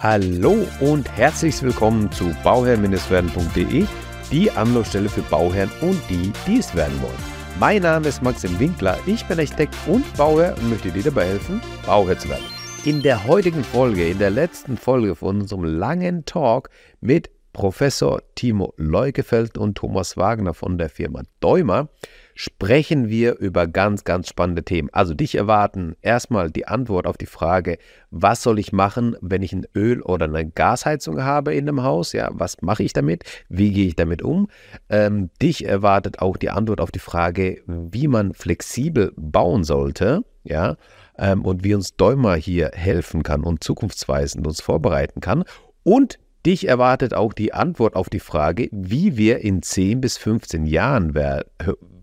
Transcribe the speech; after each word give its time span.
Hallo 0.00 0.66
und 0.80 1.10
herzlich 1.16 1.62
willkommen 1.62 2.10
zu 2.10 2.34
bauherrn-werden.de, 2.42 3.86
die 4.30 4.50
Anlaufstelle 4.50 5.08
für 5.08 5.22
Bauherren 5.22 5.70
und 5.80 6.00
die, 6.08 6.32
die 6.46 6.58
es 6.58 6.74
werden 6.74 7.00
wollen. 7.00 7.12
Mein 7.60 7.82
Name 7.82 8.08
ist 8.08 8.22
Maxim 8.22 8.58
Winkler, 8.58 8.98
ich 9.06 9.24
bin 9.26 9.38
Architekt 9.38 9.76
und 9.86 10.04
Bauherr 10.16 10.56
und 10.56 10.70
möchte 10.70 10.90
dir 10.90 11.02
dabei 11.04 11.26
helfen, 11.26 11.60
Bauherr 11.86 12.18
zu 12.18 12.28
werden. 12.28 12.44
In 12.84 13.02
der 13.02 13.26
heutigen 13.26 13.62
Folge, 13.62 14.08
in 14.08 14.18
der 14.18 14.30
letzten 14.30 14.76
Folge 14.76 15.14
von 15.14 15.42
unserem 15.42 15.64
langen 15.64 16.24
Talk 16.24 16.70
mit 17.00 17.30
Professor 17.52 18.22
Timo 18.34 18.74
Leukefeld 18.76 19.58
und 19.58 19.76
Thomas 19.76 20.16
Wagner 20.16 20.54
von 20.54 20.78
der 20.78 20.88
Firma 20.88 21.22
Däumer, 21.40 21.88
sprechen 22.34 23.08
wir 23.08 23.38
über 23.38 23.66
ganz, 23.66 24.04
ganz 24.04 24.28
spannende 24.28 24.62
Themen. 24.64 24.88
Also 24.92 25.14
dich 25.14 25.34
erwarten 25.34 25.96
erstmal 26.00 26.50
die 26.50 26.66
Antwort 26.66 27.06
auf 27.06 27.16
die 27.16 27.26
Frage, 27.26 27.78
was 28.10 28.42
soll 28.42 28.58
ich 28.58 28.72
machen, 28.72 29.16
wenn 29.20 29.42
ich 29.42 29.52
ein 29.52 29.66
Öl- 29.74 30.02
oder 30.02 30.26
eine 30.26 30.48
Gasheizung 30.48 31.22
habe 31.22 31.54
in 31.54 31.68
einem 31.68 31.82
Haus? 31.82 32.12
Ja, 32.12 32.30
was 32.32 32.60
mache 32.62 32.82
ich 32.82 32.92
damit? 32.92 33.24
Wie 33.48 33.72
gehe 33.72 33.86
ich 33.86 33.96
damit 33.96 34.22
um? 34.22 34.48
Ähm, 34.88 35.30
dich 35.40 35.66
erwartet 35.66 36.20
auch 36.20 36.36
die 36.36 36.50
Antwort 36.50 36.80
auf 36.80 36.90
die 36.90 36.98
Frage, 36.98 37.62
wie 37.66 38.08
man 38.08 38.34
flexibel 38.34 39.12
bauen 39.16 39.64
sollte. 39.64 40.24
Ja, 40.44 40.76
ähm, 41.18 41.44
und 41.44 41.62
wie 41.62 41.74
uns 41.74 41.96
Däumer 41.96 42.34
hier 42.34 42.72
helfen 42.74 43.22
kann 43.22 43.44
und 43.44 43.62
zukunftsweisend 43.62 44.44
uns 44.46 44.60
vorbereiten 44.60 45.20
kann. 45.20 45.44
Und 45.84 46.18
Dich 46.44 46.66
erwartet 46.66 47.14
auch 47.14 47.34
die 47.34 47.54
Antwort 47.54 47.94
auf 47.94 48.10
die 48.10 48.18
Frage, 48.18 48.68
wie 48.72 49.16
wir 49.16 49.38
in 49.42 49.62
10 49.62 50.00
bis 50.00 50.18
15 50.18 50.66
Jahren 50.66 51.14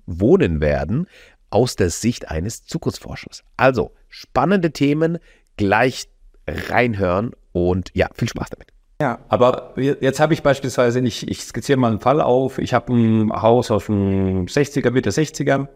wohnen 0.09 0.62
werden 0.62 1.08
aus 1.49 1.76
der 1.76 1.90
Sicht 1.90 2.30
eines 2.30 2.66
Zukunftsforschers. 2.66 3.44
Also 3.58 3.91
spannende 4.08 4.72
Themen, 4.72 5.20
gleich 5.58 6.09
reinhören 6.48 7.31
und 7.52 7.91
ja, 7.94 8.08
viel 8.14 8.30
Spaß 8.30 8.50
damit. 8.50 8.70
Ja, 9.02 9.20
aber 9.30 9.75
jetzt 9.78 10.20
habe 10.20 10.33
ich 10.33 10.44
beispielsweise, 10.44 11.00
ich, 11.00 11.30
ich 11.30 11.44
skizziere 11.44 11.80
mal 11.80 11.89
einen 11.89 12.02
Fall 12.02 12.20
auf, 12.20 12.58
ich 12.58 12.73
habe 12.73 12.94
ein 12.94 13.31
Haus 13.31 13.72
aus 13.72 13.86
den 13.86 14.48
60er, 14.48 14.92
Mitte 14.92 15.11
60er, 15.11 15.67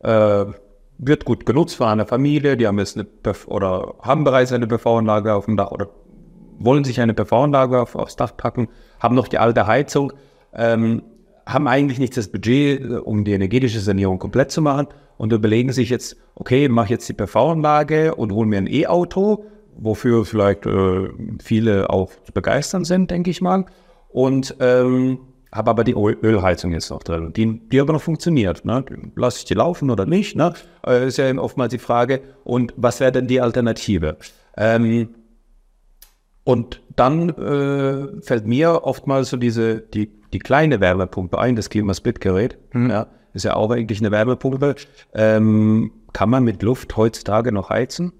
äh, 0.00 0.52
wird 0.98 1.24
gut 1.24 1.46
genutzt 1.46 1.76
von 1.76 1.86
einer 1.86 2.06
Familie, 2.06 2.58
die 2.58 2.66
haben 2.66 2.78
jetzt 2.78 2.98
eine 2.98 3.06
oder 3.46 3.94
haben 4.02 4.24
bereits 4.24 4.52
eine 4.52 4.66
PV-Anlage 4.66 5.34
auf 5.34 5.46
dem 5.46 5.56
Dach 5.56 5.70
oder 5.70 5.88
wollen 6.58 6.84
sich 6.84 7.00
eine 7.00 7.14
PV-Anlage 7.14 7.80
auf, 7.80 7.94
aufs 7.94 8.16
Dach 8.16 8.36
packen, 8.36 8.68
haben 9.00 9.14
noch 9.14 9.28
die 9.28 9.38
alte 9.38 9.66
Heizung. 9.66 10.12
Ähm, 10.52 11.02
haben 11.46 11.66
eigentlich 11.66 11.98
nicht 11.98 12.16
das 12.16 12.28
Budget, 12.28 12.80
äh, 12.80 12.94
um 12.96 13.24
die 13.24 13.32
energetische 13.32 13.80
Sanierung 13.80 14.18
komplett 14.18 14.50
zu 14.50 14.62
machen 14.62 14.88
und 15.18 15.32
überlegen 15.32 15.72
sich 15.72 15.90
jetzt, 15.90 16.16
okay, 16.34 16.68
mache 16.68 16.90
jetzt 16.90 17.08
die 17.08 17.12
PV-Anlage 17.12 18.14
und 18.14 18.32
hole 18.32 18.46
mir 18.46 18.58
ein 18.58 18.66
E-Auto, 18.66 19.44
wofür 19.76 20.24
vielleicht 20.24 20.66
äh, 20.66 21.08
viele 21.42 21.90
auch 21.90 22.10
zu 22.24 22.32
begeistern 22.32 22.84
sind, 22.84 23.10
denke 23.10 23.30
ich 23.30 23.40
mal. 23.40 23.66
Und 24.08 24.56
ähm, 24.60 25.20
habe 25.52 25.70
aber 25.70 25.84
die 25.84 25.94
Ölheizung 25.94 26.72
jetzt 26.72 26.90
noch 26.90 27.02
drin, 27.02 27.32
die, 27.32 27.60
die 27.68 27.80
aber 27.80 27.92
noch 27.92 28.02
funktioniert. 28.02 28.64
Ne? 28.64 28.84
Lasse 29.16 29.38
ich 29.38 29.44
die 29.44 29.54
laufen 29.54 29.90
oder 29.90 30.06
nicht? 30.06 30.36
Ne? 30.36 30.54
Äh, 30.86 31.08
ist 31.08 31.18
ja 31.18 31.32
oftmals 31.36 31.72
die 31.72 31.78
Frage. 31.78 32.20
Und 32.44 32.72
was 32.76 33.00
wäre 33.00 33.12
denn 33.12 33.26
die 33.26 33.40
Alternative? 33.40 34.16
Ähm, 34.56 35.14
und 36.44 36.82
dann 36.96 37.30
äh, 37.30 38.22
fällt 38.22 38.46
mir 38.46 38.84
oftmals 38.84 39.30
so 39.30 39.36
diese, 39.36 39.80
die, 39.80 40.19
die 40.32 40.38
kleine 40.38 40.80
Wärmepumpe 40.80 41.38
ein, 41.38 41.56
das 41.56 41.70
Klimasplitgerät. 41.70 42.58
Mhm. 42.72 42.90
Ja, 42.90 43.06
ist 43.32 43.44
ja 43.44 43.54
auch 43.54 43.70
eigentlich 43.70 44.00
eine 44.00 44.10
Wärmepumpe. 44.10 44.74
Ähm, 45.14 45.92
kann 46.12 46.30
man 46.30 46.44
mit 46.44 46.62
Luft 46.62 46.96
heutzutage 46.96 47.52
noch 47.52 47.70
heizen? 47.70 48.12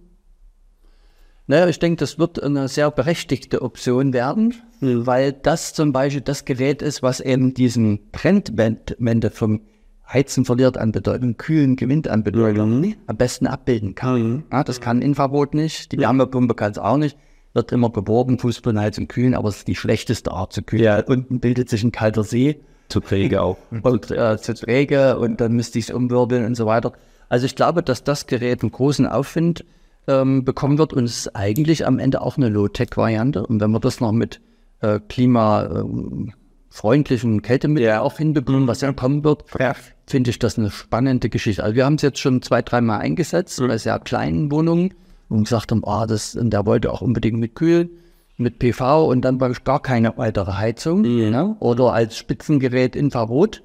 Naja, 1.47 1.67
ich 1.67 1.80
denke, 1.80 1.97
das 1.97 2.19
wird 2.19 2.41
eine 2.41 2.69
sehr 2.69 2.92
berechtigte 2.92 3.62
Option 3.62 4.12
werden, 4.12 4.55
mhm. 4.80 5.06
weil 5.06 5.33
das 5.33 5.75
zum 5.75 5.92
Beispiel 5.92 6.20
das 6.20 6.44
Gerät 6.44 6.80
ist, 6.80 7.02
was 7.02 7.19
eben 7.19 7.55
diesen 7.55 8.12
Trendwende 8.12 9.30
vom 9.30 9.63
Heizen 10.08 10.45
verliert 10.45 10.77
an 10.79 10.92
Bedeutung, 10.92 11.36
Kühlen 11.36 11.77
gewinnt 11.77 12.07
an 12.08 12.23
Bedeutung, 12.23 12.80
mhm. 12.80 12.95
am 13.07 13.17
besten 13.17 13.48
abbilden 13.48 13.96
kann. 13.96 14.23
Mhm. 14.23 14.42
Ja, 14.52 14.63
das 14.63 14.80
kann 14.80 15.02
Infrarot 15.02 15.55
nicht, 15.55 15.90
die 15.90 15.98
Wärmepumpe 15.98 16.55
kann 16.55 16.70
es 16.70 16.79
auch 16.79 16.96
nicht 16.96 17.17
wird 17.52 17.72
immer 17.72 17.90
beworben, 17.90 18.38
Fußbodenheizung 18.38 19.08
kühlen, 19.08 19.34
aber 19.34 19.48
es 19.48 19.58
ist 19.58 19.68
die 19.68 19.74
schlechteste 19.74 20.33
Art 20.33 20.52
zu 20.52 20.62
kühlen. 20.62 20.84
Ja. 20.84 21.00
Unten 21.00 21.40
bildet 21.40 21.68
sich 21.68 21.83
ein 21.83 21.92
kalter 21.92 22.22
See. 22.22 22.61
Zu 22.88 23.00
träge 23.00 23.42
auch. 23.42 23.58
Und, 23.83 24.11
äh, 24.11 24.38
zu 24.38 24.55
träge 24.55 25.18
und 25.18 25.40
dann 25.40 25.52
müsste 25.52 25.78
ich 25.78 25.89
es 25.89 25.94
umwirbeln 25.94 26.44
und 26.44 26.56
so 26.56 26.66
weiter. 26.66 26.92
Also 27.28 27.46
ich 27.46 27.55
glaube, 27.55 27.84
dass 27.84 28.02
das 28.02 28.27
Gerät 28.27 28.62
einen 28.62 28.72
großen 28.72 29.06
Aufwind 29.06 29.64
ähm, 30.08 30.44
bekommen 30.44 30.78
wird 30.78 30.92
und 30.92 31.05
es 31.05 31.18
ist 31.18 31.36
eigentlich 31.36 31.86
am 31.86 32.00
Ende 32.00 32.20
auch 32.20 32.36
eine 32.36 32.48
Low-Tech-Variante. 32.48 33.46
Und 33.46 33.60
wenn 33.60 33.70
wir 33.70 33.78
das 33.78 34.00
noch 34.00 34.10
mit 34.10 34.40
äh, 34.80 34.98
klimafreundlichen 35.08 37.39
äh, 37.39 37.42
Kältemitteln 37.42 37.89
ja. 37.89 38.00
auch 38.00 38.18
hinbekommen, 38.18 38.66
was 38.66 38.80
ja 38.80 38.92
kommen 38.92 39.22
wird, 39.22 39.44
ja. 39.58 39.77
finde 40.06 40.30
ich 40.30 40.40
das 40.40 40.58
eine 40.58 40.72
spannende 40.72 41.28
Geschichte. 41.28 41.62
Also 41.62 41.77
wir 41.77 41.84
haben 41.84 41.94
es 41.94 42.02
jetzt 42.02 42.18
schon 42.18 42.42
zwei, 42.42 42.62
dreimal 42.62 42.98
eingesetzt 43.00 43.60
mhm. 43.60 43.68
bei 43.68 43.78
sehr 43.78 44.00
kleinen 44.00 44.50
Wohnungen 44.50 44.94
und 45.30 45.45
gesagt 45.45 45.70
haben, 45.70 45.85
ah, 45.85 46.07
das, 46.07 46.36
und 46.36 46.51
der 46.51 46.67
wollte 46.67 46.92
auch 46.92 47.01
unbedingt 47.01 47.39
mit 47.39 47.55
Kühl, 47.55 47.91
mit 48.36 48.58
PV 48.58 49.07
und 49.07 49.23
dann 49.23 49.41
ich 49.51 49.64
gar 49.64 49.80
keine 49.80 50.17
weitere 50.17 50.52
Heizung 50.52 51.02
mhm. 51.02 51.30
ne? 51.30 51.57
oder 51.61 51.92
als 51.92 52.17
Spitzengerät 52.17 52.96
Infrarot, 52.96 53.63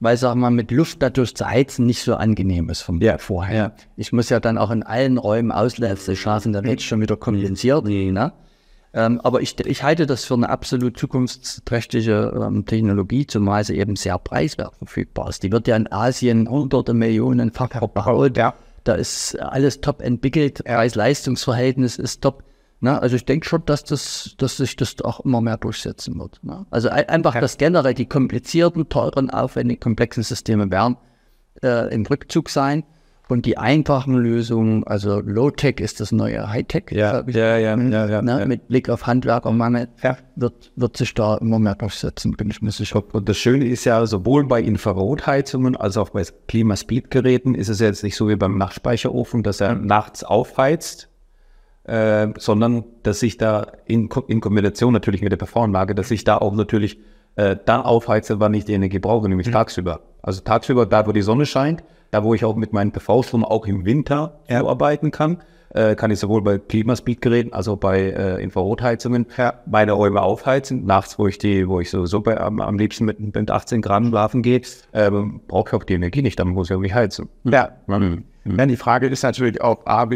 weil, 0.00 0.16
sag 0.16 0.36
mal, 0.36 0.50
mit 0.50 0.70
Luft 0.70 1.02
dadurch 1.02 1.34
zu 1.34 1.48
heizen 1.48 1.86
nicht 1.86 2.02
so 2.02 2.14
angenehm 2.14 2.68
ist 2.68 2.82
vom 2.82 3.00
ja. 3.00 3.18
vorher. 3.18 3.56
Ja. 3.56 3.72
Ich 3.96 4.12
muss 4.12 4.28
ja 4.28 4.38
dann 4.38 4.58
auch 4.58 4.70
in 4.70 4.82
allen 4.82 5.18
Räumen 5.18 5.50
Auslässe 5.50 6.14
schaffen, 6.14 6.52
dann 6.52 6.64
wird 6.64 6.82
schon 6.82 7.00
wieder 7.00 7.16
kompensiert. 7.16 7.84
Mhm. 7.84 8.12
Ne? 8.12 8.32
Ähm, 8.94 9.20
aber 9.22 9.40
ich, 9.40 9.58
ich 9.66 9.82
halte 9.82 10.06
das 10.06 10.24
für 10.24 10.34
eine 10.34 10.48
absolut 10.48 10.98
zukunftsträchtige 10.98 12.32
ähm, 12.46 12.64
Technologie, 12.64 13.26
zumal 13.26 13.64
sie 13.64 13.78
eben 13.78 13.96
sehr 13.96 14.18
preiswert 14.18 14.74
verfügbar 14.76 15.28
ist. 15.28 15.42
Die 15.42 15.52
wird 15.52 15.68
ja 15.68 15.76
in 15.76 15.90
Asien 15.92 16.48
hunderte 16.48 16.94
Millionen 16.94 17.52
verbaut. 17.52 18.36
Ja. 18.36 18.54
Da 18.88 18.94
ist 18.94 19.38
alles 19.38 19.82
top 19.82 20.00
entwickelt, 20.00 20.64
Preis-Leistungs-Verhältnis 20.64 21.98
ist 21.98 22.22
top. 22.22 22.42
Na, 22.80 22.98
also 22.98 23.16
ich 23.16 23.26
denke 23.26 23.46
schon, 23.46 23.62
dass, 23.66 23.84
das, 23.84 24.34
dass 24.38 24.56
sich 24.56 24.76
das 24.76 25.02
auch 25.02 25.20
immer 25.26 25.42
mehr 25.42 25.58
durchsetzen 25.58 26.18
wird. 26.18 26.40
Ne? 26.42 26.64
Also 26.70 26.88
einfach, 26.88 27.34
ja. 27.34 27.42
dass 27.42 27.58
generell 27.58 27.92
die 27.92 28.06
komplizierten, 28.06 28.88
teuren, 28.88 29.28
aufwendigen, 29.28 29.78
komplexen 29.78 30.22
Systeme 30.22 30.70
werden 30.70 30.96
äh, 31.62 31.92
im 31.92 32.06
Rückzug 32.06 32.48
sein. 32.48 32.82
Und 33.28 33.44
die 33.44 33.58
einfachen 33.58 34.14
Lösungen, 34.14 34.84
also 34.84 35.20
Low-Tech 35.20 35.80
ist 35.80 36.00
das 36.00 36.12
neue 36.12 36.48
High-Tech. 36.48 36.84
Ja, 36.90 37.22
ja, 37.26 37.58
ja, 37.58 37.76
ja, 37.76 38.06
ja, 38.06 38.22
ne, 38.22 38.40
ja, 38.40 38.46
Mit 38.46 38.68
Blick 38.68 38.88
auf 38.88 39.06
Handwerkermangel 39.06 39.88
ja. 40.02 40.16
wird, 40.36 40.72
wird 40.76 40.96
sich 40.96 41.12
da 41.12 41.36
immer 41.36 41.58
mehr 41.58 41.74
durchsetzen, 41.74 42.32
bin 42.32 42.50
ich 42.50 42.62
mir 42.62 42.70
sicher. 42.70 43.02
Und 43.12 43.28
das 43.28 43.36
Schöne 43.36 43.66
ist 43.66 43.84
ja, 43.84 44.06
sowohl 44.06 44.46
bei 44.46 44.62
Infrarotheizungen 44.62 45.76
als 45.76 45.98
auch 45.98 46.08
bei 46.08 46.22
Klimaspeed-Geräten 46.48 47.54
ist 47.54 47.68
es 47.68 47.80
jetzt 47.80 48.02
nicht 48.02 48.16
so 48.16 48.30
wie 48.30 48.36
beim 48.36 48.56
Nachtspeicherofen, 48.56 49.42
dass 49.42 49.60
er 49.60 49.74
nachts 49.74 50.24
aufheizt, 50.24 51.10
äh, 51.84 52.28
sondern 52.38 52.84
dass 53.02 53.20
sich 53.20 53.36
da 53.36 53.66
in, 53.84 54.08
in 54.28 54.40
Kombination 54.40 54.94
natürlich 54.94 55.20
mit 55.20 55.32
der 55.32 55.36
PV-Anlage, 55.36 55.94
dass 55.94 56.08
sich 56.08 56.24
da 56.24 56.38
auch 56.38 56.54
natürlich 56.54 56.98
äh, 57.36 57.56
dann 57.62 57.82
aufheize, 57.82 58.40
wann 58.40 58.54
ich 58.54 58.64
die 58.64 58.72
Energie 58.72 58.98
brauche, 58.98 59.28
nämlich 59.28 59.48
mhm. 59.48 59.52
tagsüber. 59.52 60.00
Also 60.28 60.42
tagsüber, 60.42 60.84
da 60.84 61.06
wo 61.06 61.12
die 61.12 61.22
Sonne 61.22 61.46
scheint, 61.46 61.82
da 62.10 62.22
wo 62.22 62.34
ich 62.34 62.44
auch 62.44 62.54
mit 62.54 62.74
meinen 62.74 62.92
PV-Strom 62.92 63.46
auch 63.46 63.66
im 63.66 63.86
Winter 63.86 64.40
ja. 64.46 64.62
arbeiten 64.62 65.10
kann, 65.10 65.38
äh, 65.70 65.94
kann 65.94 66.10
ich 66.10 66.18
sowohl 66.18 66.42
bei 66.42 66.58
Klimaspeed-Geräten 66.58 67.54
als 67.54 67.66
auch 67.66 67.78
bei 67.78 68.10
äh, 68.10 68.42
Infrarotheizungen 68.42 69.24
ja. 69.38 69.54
meine 69.64 69.92
Räume 69.92 70.20
aufheizen. 70.20 70.84
Nachts, 70.84 71.18
wo 71.18 71.28
ich 71.28 71.38
die, 71.38 71.66
wo 71.66 71.80
ich 71.80 71.88
sowieso 71.88 72.20
bei, 72.20 72.38
am, 72.38 72.60
am 72.60 72.76
liebsten 72.76 73.06
mit, 73.06 73.18
mit 73.34 73.50
18 73.50 73.80
Grad 73.80 74.04
schlafen 74.04 74.42
gehe, 74.42 74.60
ähm, 74.92 75.40
brauche 75.48 75.70
ich 75.70 75.74
auch 75.74 75.84
die 75.84 75.94
Energie 75.94 76.20
nicht, 76.20 76.38
dann 76.38 76.48
muss 76.48 76.66
ich 76.66 76.72
irgendwie 76.72 76.92
heizen. 76.92 77.30
Ja. 77.44 77.70
Mhm. 77.86 78.24
Ja. 78.44 78.66
Die 78.66 78.76
Frage 78.76 79.06
ist 79.06 79.22
natürlich 79.22 79.62
auch, 79.62 79.86
A, 79.86 80.10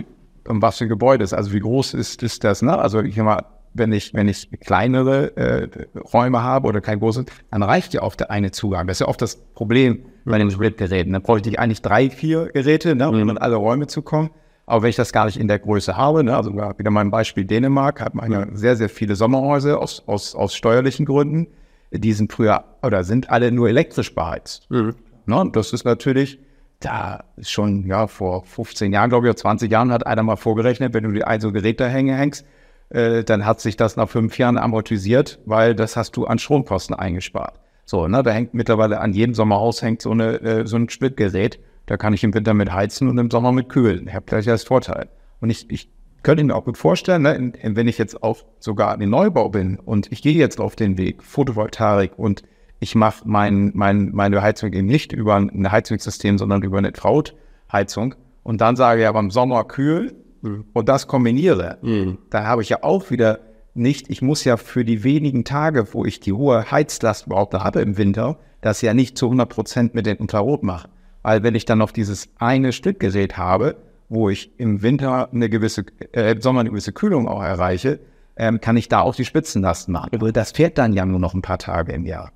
um 0.46 0.60
was 0.60 0.76
für 0.76 0.84
ein 0.84 0.90
Gebäude 0.90 1.24
ist. 1.24 1.32
Also 1.32 1.54
wie 1.54 1.60
groß 1.60 1.94
ist, 1.94 2.22
ist 2.22 2.44
das? 2.44 2.60
Ne? 2.60 2.76
Also 2.76 3.00
ich 3.00 3.16
mal, 3.16 3.46
wenn 3.74 3.92
ich, 3.92 4.14
wenn 4.14 4.28
ich 4.28 4.50
kleinere 4.60 5.36
äh, 5.36 5.68
Räume 6.12 6.42
habe 6.42 6.68
oder 6.68 6.80
kein 6.80 6.98
großes, 6.98 7.26
dann 7.50 7.62
reicht 7.62 7.94
ja 7.94 8.02
oft 8.02 8.20
der 8.20 8.30
eine 8.30 8.50
Zugang. 8.50 8.86
Das 8.86 8.96
ist 8.96 9.00
ja 9.00 9.08
oft 9.08 9.22
das 9.22 9.36
Problem 9.36 10.04
bei 10.24 10.38
den 10.38 10.50
Split-Geräten. 10.50 11.12
Dann 11.12 11.22
bräuchte 11.22 11.48
ich 11.48 11.58
eigentlich 11.58 11.82
drei, 11.82 12.10
vier 12.10 12.46
Geräte, 12.52 12.94
ne, 12.94 13.08
um 13.08 13.20
mhm. 13.20 13.30
in 13.30 13.38
alle 13.38 13.56
Räume 13.56 13.86
zu 13.86 14.02
kommen. 14.02 14.30
Aber 14.66 14.82
wenn 14.82 14.90
ich 14.90 14.96
das 14.96 15.12
gar 15.12 15.26
nicht 15.26 15.38
in 15.38 15.48
der 15.48 15.58
Größe 15.58 15.96
habe, 15.96 16.22
ne, 16.22 16.36
also 16.36 16.54
wieder 16.54 16.90
mein 16.90 17.10
Beispiel 17.10 17.44
Dänemark, 17.44 18.00
hat 18.00 18.14
man 18.14 18.30
ja 18.30 18.46
sehr, 18.52 18.76
sehr 18.76 18.88
viele 18.88 19.16
Sommerhäuser 19.16 19.80
aus, 19.80 20.02
aus, 20.06 20.34
aus 20.34 20.54
steuerlichen 20.54 21.06
Gründen. 21.06 21.48
Die 21.90 22.12
sind 22.12 22.32
früher 22.32 22.64
oder 22.82 23.04
sind 23.04 23.30
alle 23.30 23.52
nur 23.52 23.68
elektrisch 23.68 24.14
beheizt. 24.14 24.70
Mhm. 24.70 24.94
Ne, 25.26 25.50
das 25.52 25.72
ist 25.72 25.84
natürlich, 25.84 26.38
da 26.80 27.24
ist 27.36 27.50
schon, 27.50 27.86
ja, 27.86 28.06
vor 28.06 28.44
15 28.44 28.92
Jahren, 28.92 29.10
glaube 29.10 29.26
ich, 29.26 29.30
oder 29.30 29.36
20 29.36 29.70
Jahren 29.70 29.92
hat 29.92 30.06
einer 30.06 30.22
mal 30.22 30.36
vorgerechnet, 30.36 30.94
wenn 30.94 31.04
du 31.04 31.12
die 31.12 31.24
ein 31.24 31.40
so 31.40 31.52
Gerät 31.52 31.80
da 31.80 31.86
hänge, 31.86 32.16
hängst, 32.16 32.46
äh, 32.92 33.24
dann 33.24 33.46
hat 33.46 33.60
sich 33.60 33.76
das 33.76 33.96
nach 33.96 34.08
fünf 34.08 34.38
Jahren 34.38 34.58
amortisiert, 34.58 35.40
weil 35.46 35.74
das 35.74 35.96
hast 35.96 36.16
du 36.16 36.26
an 36.26 36.38
Stromkosten 36.38 36.94
eingespart. 36.94 37.58
So, 37.84 38.06
ne, 38.06 38.22
da 38.22 38.30
hängt 38.30 38.54
mittlerweile 38.54 39.00
an 39.00 39.12
jedem 39.12 39.34
Sommerhaus 39.34 39.82
hängt 39.82 40.02
so, 40.02 40.10
eine, 40.10 40.40
äh, 40.40 40.66
so 40.66 40.76
ein 40.76 40.88
Splitgerät. 40.88 41.58
Da 41.86 41.96
kann 41.96 42.14
ich 42.14 42.22
im 42.22 42.32
Winter 42.32 42.54
mit 42.54 42.72
heizen 42.72 43.08
und 43.08 43.18
im 43.18 43.30
Sommer 43.30 43.50
mit 43.52 43.68
kühlen. 43.68 44.06
Ich 44.06 44.14
habe 44.14 44.24
gleich 44.26 44.48
als 44.48 44.62
Vorteil. 44.62 45.08
Und 45.40 45.50
ich, 45.50 45.70
ich 45.70 45.90
könnte 46.22 46.44
mir 46.44 46.54
auch 46.54 46.64
gut 46.64 46.78
vorstellen, 46.78 47.22
ne, 47.22 47.52
wenn 47.62 47.88
ich 47.88 47.98
jetzt 47.98 48.22
auch 48.22 48.44
sogar 48.60 49.00
in 49.00 49.10
Neubau 49.10 49.48
bin 49.48 49.78
und 49.78 50.10
ich 50.12 50.22
gehe 50.22 50.34
jetzt 50.34 50.60
auf 50.60 50.76
den 50.76 50.96
Weg 50.96 51.22
Photovoltaik 51.22 52.18
und 52.18 52.42
ich 52.78 52.94
mache 52.94 53.22
mein, 53.26 53.72
mein, 53.74 54.10
meine 54.12 54.42
Heizung 54.42 54.72
eben 54.72 54.86
nicht 54.86 55.12
über 55.12 55.36
ein 55.36 55.70
Heizungssystem, 55.70 56.38
sondern 56.38 56.62
über 56.62 56.78
eine 56.78 56.92
Krautheizung 56.92 58.14
und 58.42 58.60
dann 58.60 58.76
sage 58.76 59.02
ich 59.02 59.06
aber 59.06 59.20
im 59.20 59.30
Sommer 59.30 59.64
kühl 59.64 60.14
mhm. 60.42 60.64
und 60.72 60.88
das 60.88 61.06
kombiniere, 61.06 61.78
mhm. 61.82 62.18
dann 62.30 62.46
habe 62.46 62.62
ich 62.62 62.68
ja 62.68 62.82
auch 62.82 63.10
wieder 63.10 63.40
nicht, 63.74 64.10
ich 64.10 64.20
muss 64.20 64.44
ja 64.44 64.56
für 64.56 64.84
die 64.84 65.02
wenigen 65.02 65.44
Tage, 65.44 65.94
wo 65.94 66.04
ich 66.04 66.20
die 66.20 66.32
hohe 66.32 66.70
Heizlast 66.70 67.26
überhaupt 67.26 67.54
habe 67.54 67.80
im 67.80 67.96
Winter, 67.96 68.38
das 68.60 68.82
ja 68.82 68.94
nicht 68.94 69.16
zu 69.16 69.26
100 69.26 69.48
Prozent 69.48 69.94
mit 69.94 70.06
den 70.06 70.18
Unterrot 70.18 70.62
machen. 70.62 70.90
Weil 71.22 71.42
wenn 71.42 71.54
ich 71.54 71.64
dann 71.64 71.78
noch 71.78 71.90
dieses 71.90 72.28
eine 72.38 72.72
Stückgerät 72.72 73.36
habe, 73.38 73.76
wo 74.08 74.28
ich 74.28 74.50
im 74.58 74.82
Winter 74.82 75.32
eine 75.32 75.48
gewisse, 75.48 75.84
äh, 76.12 76.32
im 76.32 76.42
Sommer 76.42 76.60
eine 76.60 76.70
gewisse 76.70 76.92
Kühlung 76.92 77.28
auch 77.28 77.42
erreiche, 77.42 78.00
ähm, 78.36 78.60
kann 78.60 78.76
ich 78.76 78.88
da 78.88 79.00
auch 79.00 79.14
die 79.14 79.24
Spitzenlasten 79.24 79.92
machen. 79.92 80.10
Aber 80.14 80.32
das 80.32 80.52
fährt 80.52 80.78
dann 80.78 80.92
ja 80.92 81.06
nur 81.06 81.18
noch 81.18 81.34
ein 81.34 81.42
paar 81.42 81.58
Tage 81.58 81.92
im 81.92 82.04
Jahr. 82.04 82.32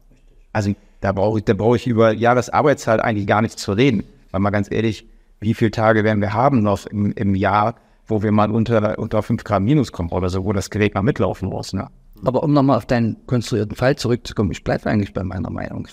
Also 0.53 0.75
da 1.01 1.13
brauche 1.13 1.39
ich, 1.39 1.45
da 1.45 1.55
brauche 1.55 1.77
ich 1.77 1.87
über 1.87 2.13
Jahresarbeitszeit 2.13 3.01
eigentlich 3.01 3.27
gar 3.27 3.43
nichts 3.43 3.61
zu 3.61 3.73
reden. 3.73 4.05
Weil 4.31 4.41
mal 4.41 4.51
ganz 4.51 4.71
ehrlich, 4.71 5.07
wie 5.41 5.55
viele 5.55 5.71
Tage 5.71 6.05
werden 6.05 6.21
wir 6.21 6.33
haben 6.33 6.63
noch 6.63 6.87
im, 6.87 7.13
im 7.13 7.35
Jahr, 7.35 7.77
wo 8.07 8.23
wir 8.23 8.33
mal 8.33 8.51
unter, 8.51 8.99
unter 8.99 9.23
5 9.23 9.45
Grad 9.45 9.63
minus 9.63 9.93
kommen 9.93 10.11
oder 10.11 10.29
so, 10.29 10.45
wo 10.45 10.53
das 10.53 10.71
Gerät 10.71 10.95
mal 10.95 11.03
mitlaufen 11.03 11.49
muss. 11.49 11.73
Ne? 11.73 11.89
Aber 12.25 12.43
um 12.43 12.53
nochmal 12.53 12.79
auf 12.79 12.87
deinen 12.87 13.27
konstruierten 13.27 13.77
Fall 13.77 13.97
zurückzukommen, 13.97 14.53
ich 14.53 14.65
bleibe 14.65 14.89
eigentlich 14.89 15.13
bei 15.13 15.25
meiner 15.25 15.51
Meinung. 15.51 15.89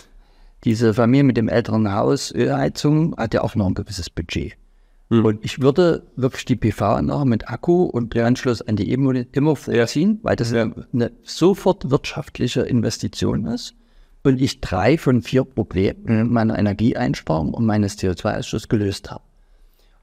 Diese 0.64 0.94
Familie 0.94 1.24
mit 1.24 1.38
dem 1.38 1.50
älteren 1.50 1.94
Haus, 1.94 2.32
Ölheizung, 2.32 3.16
hat 3.18 3.34
ja 3.34 3.42
auch 3.42 3.56
noch 3.56 3.68
ein 3.68 3.74
gewisses 3.74 4.10
Budget. 4.10 4.54
Hm. 5.10 5.26
Und 5.26 5.44
ich 5.44 5.60
würde 5.60 6.04
wirklich 6.16 6.46
die 6.46 6.56
PV-Anlage 6.56 7.26
mit 7.26 7.50
Akku 7.50 7.84
und 7.84 8.16
Anschluss 8.18 8.62
an 8.62 8.78
die 8.78 8.90
E-Modell 8.92 9.28
immer 9.34 9.56
vorziehen, 9.56 10.20
weil 10.24 10.36
das 10.36 10.52
ja. 10.52 10.72
eine 10.94 11.12
sofort 11.24 11.90
wirtschaftliche 11.92 12.62
Investition 12.62 13.46
ist. 13.46 13.76
Und 14.24 14.42
ich 14.42 14.62
drei 14.62 14.98
von 14.98 15.22
vier 15.22 15.44
Problemen 15.44 16.32
meiner 16.32 16.58
Energieeinsparung 16.58 17.54
und 17.54 17.66
meines 17.66 17.98
CO2-Ausstoßes 17.98 18.70
gelöst 18.70 19.12
habe. 19.12 19.24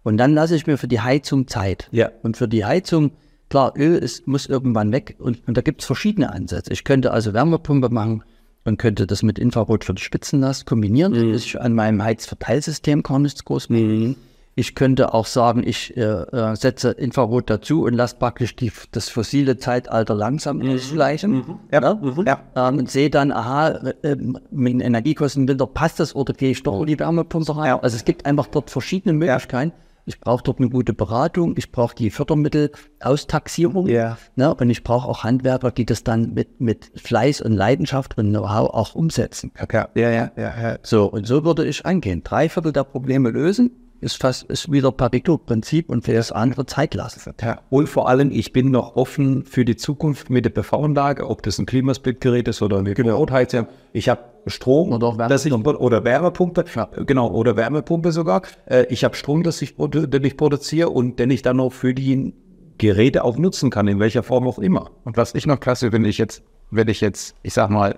Und 0.03 0.17
dann 0.17 0.35
lasse 0.35 0.57
ich 0.57 0.67
mir 0.67 0.79
für 0.79 0.89
die 0.89 1.01
Heizung 1.01 1.47
Zeit. 1.47 1.89
Ja. 1.93 2.11
Und 2.23 2.37
für 2.37 2.49
die 2.49 2.65
Heizung, 2.65 3.13
klar, 3.49 3.75
Öl 3.77 3.97
ist, 3.97 4.27
muss 4.27 4.47
irgendwann 4.47 4.93
weg. 4.93 5.17
Und, 5.19 5.47
und 5.47 5.57
da 5.57 5.61
gibt 5.61 5.83
es 5.83 5.87
verschiedene 5.87 6.33
Ansätze. 6.33 6.73
Ich 6.73 6.85
könnte 6.85 7.13
also 7.13 7.35
Wärmepumpe 7.35 7.91
machen 7.91 8.23
und 8.65 8.79
könnte 8.79 9.07
das 9.07 9.23
mit 9.23 9.39
Infrarot 9.39 9.85
für 9.85 9.95
die 9.95 10.03
Spitzenlast 10.03 10.67
kombinieren, 10.67 11.13
mhm. 11.13 11.33
dass 11.33 11.45
ich 11.45 11.61
an 11.61 11.75
meinem 11.75 12.03
Heizverteilsystem 12.03 13.03
gar 13.03 13.19
nichts 13.19 13.45
groß 13.45 13.71
machen. 13.71 14.01
Mhm. 14.01 14.17
Ich 14.57 14.75
könnte 14.75 15.15
auch 15.15 15.27
sagen, 15.27 15.63
ich 15.65 15.97
äh, 15.97 16.03
äh 16.03 16.57
setze 16.57 16.91
Infrarot 16.91 17.49
dazu 17.49 17.85
und 17.85 17.95
lasse 17.95 18.17
praktisch 18.17 18.57
die, 18.57 18.73
das 18.91 19.09
fossile 19.09 19.57
Zeitalter 19.59 20.15
langsam 20.15 20.59
mhm. 20.59 20.75
ausgleichen. 20.75 21.33
Mhm. 21.33 21.59
Ja. 21.73 21.83
Ja? 21.83 21.95
Mhm. 21.95 22.25
Ja. 22.27 22.41
Ähm, 22.57 22.79
und 22.79 22.91
sehe 22.91 23.11
dann, 23.11 23.33
aha, 23.33 23.69
äh, 24.03 24.17
mit 24.51 24.73
den 24.73 24.81
Energiekosten 24.81 25.45
im 25.45 25.49
Winter 25.49 25.67
passt 25.67 26.01
das 26.01 26.15
oder 26.17 26.35
gehe 26.35 26.51
ich 26.51 26.63
doch 26.63 26.81
in 26.81 26.87
die 26.89 26.99
Wärmepumpe 26.99 27.57
rein. 27.57 27.79
Also 27.81 27.97
es 27.97 28.05
gibt 28.05 28.27
einfach 28.27 28.49
dort 28.49 28.71
verschiedene 28.71 29.13
Möglichkeiten. 29.15 29.73
Ich 30.07 30.21
brauche 30.21 30.43
dort 30.43 30.59
eine 30.59 30.69
gute 30.69 30.93
Beratung, 30.93 31.55
ich 31.57 31.71
brauche 31.73 31.95
die 31.95 32.11
Fördermittel-Austaxierung 32.11 33.87
yeah. 33.87 34.19
ne, 34.37 34.55
und 34.55 34.71
ich 34.71 34.83
brauche 34.83 35.09
auch 35.09 35.25
Handwerker, 35.25 35.71
die 35.71 35.87
das 35.87 36.05
dann 36.05 36.35
mit, 36.35 36.61
mit 36.61 36.91
Fleiß 36.97 37.41
und 37.41 37.53
Leidenschaft 37.53 38.19
und 38.19 38.31
Know-how 38.31 38.71
auch 38.71 38.95
umsetzen. 38.95 39.53
Okay. 39.61 39.85
Ja, 39.95 40.11
ja, 40.11 40.33
ja, 40.37 40.63
ja. 40.63 40.79
So, 40.83 41.07
und 41.07 41.27
so 41.27 41.45
würde 41.45 41.65
ich 41.65 41.87
angehen. 41.87 42.23
Drei 42.25 42.49
Viertel 42.49 42.73
der 42.73 42.85
Probleme 42.85 43.31
lösen, 43.31 43.90
ist 44.01 44.21
fast 44.21 44.45
ist 44.45 44.71
wieder 44.73 44.93
Pareto-Prinzip 44.93 45.91
und 45.91 46.05
für 46.05 46.15
das 46.15 46.33
andere 46.33 46.67
Zeit 46.67 46.95
lassen. 46.95 47.35
Ja, 47.41 47.61
und 47.71 47.89
vor 47.89 48.09
allem, 48.09 48.31
ich 48.31 48.53
bin 48.53 48.71
noch 48.71 48.97
offen 48.97 49.45
für 49.45 49.65
die 49.65 49.77
Zukunft 49.77 50.31
mit 50.31 50.45
der 50.45 50.51
PV-Anlage, 50.51 51.29
ob 51.29 51.43
das 51.43 51.59
ein 51.59 51.67
Klimasplitgerät 51.67 52.49
ist 52.49 52.63
oder 52.63 52.79
eine 52.79 52.95
genau. 52.95 53.19
Rotheizung. 53.19 53.67
Ich 53.93 54.09
habe 54.09 54.21
Strom 54.47 54.93
oder 54.93 55.19
Wärmepumpe. 55.19 55.71
Ich, 55.71 55.77
oder 55.79 56.05
Wärmepumpe, 56.05 56.65
ja. 56.75 56.89
genau, 57.05 57.31
oder 57.31 57.57
Wärmepumpe 57.57 58.13
sogar. 58.13 58.43
Äh, 58.67 58.87
ich 58.89 59.05
habe 59.05 59.15
Strom, 59.17 59.43
das 59.43 59.61
ich, 59.61 59.77
den 59.77 60.25
ich 60.25 60.37
produziere 60.37 60.91
und 60.91 61.19
den 61.19 61.31
ich 61.31 61.43
dann 61.43 61.59
noch 61.59 61.73
für 61.73 61.95
die 61.95 62.33
Geräte 62.79 63.25
auch 63.25 63.37
nutzen 63.37 63.71
kann, 63.71 63.89
in 63.89 64.01
welcher 64.01 64.23
Form 64.23 64.49
auch 64.49 64.59
immer. 64.59 64.91
Und 65.05 65.19
was 65.19 65.35
ich 65.35 65.47
noch 65.47 65.61
klasse 65.61 65.91
finde, 65.91 66.09
ich 66.09 66.17
jetzt, 66.17 66.43
wenn 66.71 66.89
ich 66.89 67.03
jetzt, 67.03 67.35
ich 67.43 67.53
sag 67.53 67.69
mal, 67.69 67.97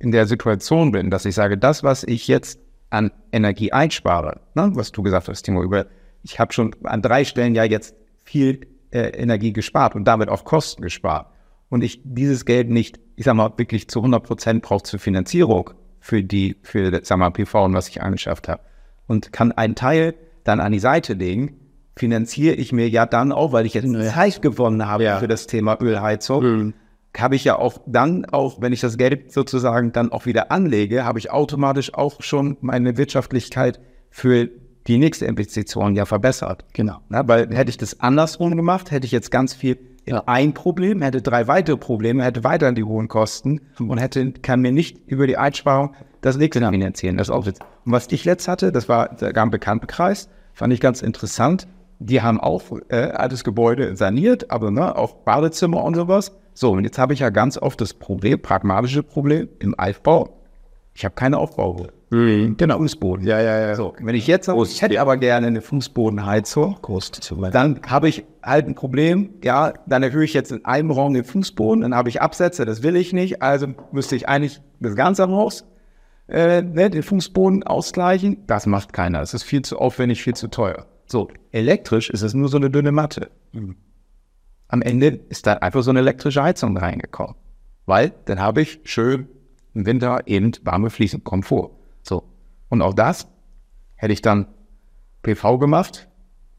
in 0.00 0.10
der 0.10 0.26
Situation 0.26 0.92
bin, 0.92 1.10
dass 1.10 1.24
ich 1.24 1.34
sage, 1.34 1.58
das, 1.58 1.82
was 1.82 2.04
ich 2.04 2.28
jetzt 2.28 2.60
an 2.90 3.10
Energie 3.32 3.72
einspare, 3.72 4.40
ne, 4.54 4.70
was 4.74 4.92
du 4.92 5.02
gesagt 5.02 5.28
hast, 5.28 5.42
Timo, 5.42 5.62
über, 5.62 5.86
ich 6.22 6.40
habe 6.40 6.52
schon 6.52 6.74
an 6.84 7.02
drei 7.02 7.24
Stellen 7.24 7.54
ja 7.54 7.64
jetzt 7.64 7.94
viel 8.24 8.66
äh, 8.90 9.10
Energie 9.10 9.52
gespart 9.52 9.94
und 9.94 10.04
damit 10.04 10.28
auch 10.28 10.44
Kosten 10.44 10.82
gespart. 10.82 11.30
Und 11.68 11.84
ich 11.84 12.00
dieses 12.04 12.44
Geld 12.46 12.70
nicht, 12.70 12.98
ich 13.16 13.26
sag 13.26 13.34
mal, 13.34 13.52
wirklich 13.56 13.88
zu 13.88 13.98
100 13.98 14.22
Prozent 14.22 14.62
brauche 14.62 14.84
zur 14.84 14.98
Finanzierung 14.98 15.70
für 16.00 16.22
die, 16.22 16.56
für, 16.62 17.00
sag 17.02 17.18
mal, 17.18 17.30
PV 17.30 17.66
und 17.66 17.74
was 17.74 17.88
ich 17.88 18.02
angeschafft 18.02 18.48
habe. 18.48 18.62
Und 19.06 19.32
kann 19.32 19.52
einen 19.52 19.74
Teil 19.74 20.14
dann 20.44 20.60
an 20.60 20.72
die 20.72 20.78
Seite 20.78 21.12
legen, 21.12 21.56
finanziere 21.96 22.54
ich 22.54 22.72
mir 22.72 22.88
ja 22.88 23.04
dann 23.04 23.32
auch, 23.32 23.52
weil 23.52 23.66
ich 23.66 23.74
jetzt 23.74 23.92
Zeit 24.12 24.40
gewonnen 24.40 24.86
habe 24.86 25.04
ja. 25.04 25.18
für 25.18 25.28
das 25.28 25.46
Thema 25.46 25.76
Ölheizung. 25.80 26.44
Mhm 26.44 26.74
habe 27.16 27.36
ich 27.36 27.44
ja 27.44 27.58
auch 27.58 27.78
dann 27.86 28.26
auch, 28.26 28.60
wenn 28.60 28.72
ich 28.72 28.80
das 28.80 28.96
Geld 28.96 29.32
sozusagen 29.32 29.92
dann 29.92 30.12
auch 30.12 30.26
wieder 30.26 30.52
anlege, 30.52 31.04
habe 31.04 31.18
ich 31.18 31.30
automatisch 31.30 31.94
auch 31.94 32.22
schon 32.22 32.56
meine 32.60 32.96
Wirtschaftlichkeit 32.96 33.80
für 34.10 34.48
die 34.86 34.98
nächste 34.98 35.26
Investition 35.26 35.94
ja 35.94 36.06
verbessert. 36.06 36.64
Genau. 36.72 36.98
Na, 37.08 37.26
weil 37.28 37.54
hätte 37.54 37.70
ich 37.70 37.76
das 37.76 38.00
andersrum 38.00 38.56
gemacht, 38.56 38.90
hätte 38.90 39.06
ich 39.06 39.12
jetzt 39.12 39.30
ganz 39.30 39.54
viel 39.54 39.78
ja. 40.06 40.22
ein 40.26 40.54
Problem, 40.54 41.02
hätte 41.02 41.20
drei 41.20 41.46
weitere 41.46 41.76
Probleme, 41.76 42.24
hätte 42.24 42.44
weiter 42.44 42.72
die 42.72 42.84
hohen 42.84 43.08
Kosten 43.08 43.60
und 43.78 43.98
hätte, 43.98 44.32
kann 44.32 44.60
mir 44.60 44.72
nicht 44.72 44.98
über 45.06 45.26
die 45.26 45.36
Einsparung 45.36 45.94
das 46.20 46.36
nächste 46.36 46.60
ja. 46.60 46.70
finanzieren. 46.70 47.16
Das 47.16 47.30
auch 47.30 47.46
jetzt. 47.46 47.60
Und 47.84 47.92
was 47.92 48.08
ich 48.10 48.24
letzt 48.24 48.48
hatte, 48.48 48.72
das 48.72 48.88
war 48.88 49.08
gar 49.08 49.48
Bekanntenkreis, 49.48 50.28
fand 50.54 50.72
ich 50.72 50.80
ganz 50.80 51.02
interessant. 51.02 51.68
Die 52.00 52.22
haben 52.22 52.40
auch 52.40 52.62
äh, 52.88 52.96
altes 52.96 53.42
Gebäude 53.44 53.96
saniert, 53.96 54.50
aber 54.50 54.70
ne, 54.70 54.96
auch 54.96 55.14
Badezimmer 55.14 55.82
und 55.82 55.94
sowas. 55.94 56.32
So, 56.60 56.72
und 56.72 56.82
jetzt 56.82 56.98
habe 56.98 57.14
ich 57.14 57.20
ja 57.20 57.30
ganz 57.30 57.56
oft 57.56 57.80
das 57.80 57.94
Problem, 57.94 58.42
pragmatische 58.42 59.04
Problem 59.04 59.48
im 59.60 59.78
Aufbau. 59.78 60.40
Ich 60.92 61.04
habe 61.04 61.14
keine 61.14 61.38
Aufbauhöhe. 61.38 61.92
Mhm. 62.10 62.56
Genau. 62.56 62.78
Fußboden. 62.78 63.24
Ja, 63.24 63.40
ja, 63.40 63.60
ja. 63.60 63.76
So, 63.76 63.94
wenn 64.00 64.16
ich 64.16 64.26
jetzt 64.26 64.46
sage, 64.46 64.60
ich 64.64 64.82
hätte 64.82 65.00
aber 65.00 65.18
gerne 65.18 65.46
eine 65.46 65.60
Fußbodenheizung, 65.60 66.78
dann 67.52 67.80
habe 67.86 68.08
ich 68.08 68.24
halt 68.42 68.66
ein 68.66 68.74
Problem. 68.74 69.34
Ja, 69.44 69.72
dann 69.86 70.02
erhöhe 70.02 70.24
ich 70.24 70.34
jetzt 70.34 70.50
in 70.50 70.64
einem 70.64 70.90
Raum 70.90 71.14
den 71.14 71.22
Fußboden, 71.22 71.82
dann 71.82 71.94
habe 71.94 72.08
ich 72.08 72.20
Absätze, 72.20 72.64
das 72.64 72.82
will 72.82 72.96
ich 72.96 73.12
nicht. 73.12 73.40
Also 73.40 73.68
müsste 73.92 74.16
ich 74.16 74.28
eigentlich 74.28 74.60
das 74.80 74.96
ganze 74.96 75.28
Haus, 75.28 75.64
äh, 76.26 76.62
ne, 76.62 76.90
den 76.90 77.04
Fußboden 77.04 77.62
ausgleichen. 77.62 78.38
Das 78.48 78.66
macht 78.66 78.92
keiner. 78.92 79.20
Das 79.20 79.32
ist 79.32 79.44
viel 79.44 79.62
zu 79.62 79.78
aufwendig, 79.78 80.24
viel 80.24 80.34
zu 80.34 80.48
teuer. 80.48 80.86
So, 81.06 81.28
elektrisch 81.52 82.10
ist 82.10 82.22
es 82.22 82.34
nur 82.34 82.48
so 82.48 82.56
eine 82.56 82.68
dünne 82.68 82.90
Matte. 82.90 83.30
Mhm 83.52 83.76
am 84.68 84.82
Ende 84.82 85.20
ist 85.28 85.46
da 85.46 85.54
einfach 85.54 85.82
so 85.82 85.90
eine 85.90 86.00
elektrische 86.00 86.42
Heizung 86.42 86.76
reingekommen. 86.76 87.34
Weil 87.86 88.12
dann 88.26 88.38
habe 88.38 88.62
ich 88.62 88.80
schön 88.84 89.28
im 89.74 89.86
Winter 89.86 90.20
eben 90.26 90.52
warme 90.62 90.90
Fliesen, 90.90 91.24
Komfort. 91.24 91.70
So. 92.02 92.24
Und 92.68 92.82
auch 92.82 92.94
das 92.94 93.26
hätte 93.96 94.12
ich 94.12 94.22
dann 94.22 94.46
PV 95.22 95.58
gemacht, 95.58 96.08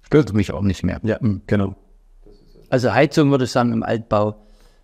stört 0.01 0.34
mich 0.34 0.51
auch 0.51 0.62
nicht 0.62 0.84
mehr. 0.84 1.00
Ja, 1.04 1.20
hm, 1.20 1.42
genau. 1.48 1.75
Also 2.70 2.94
Heizung 2.94 3.32
würde 3.32 3.46
ich 3.46 3.51
sagen 3.51 3.74
im 3.74 3.84
Altbau, 3.84 4.36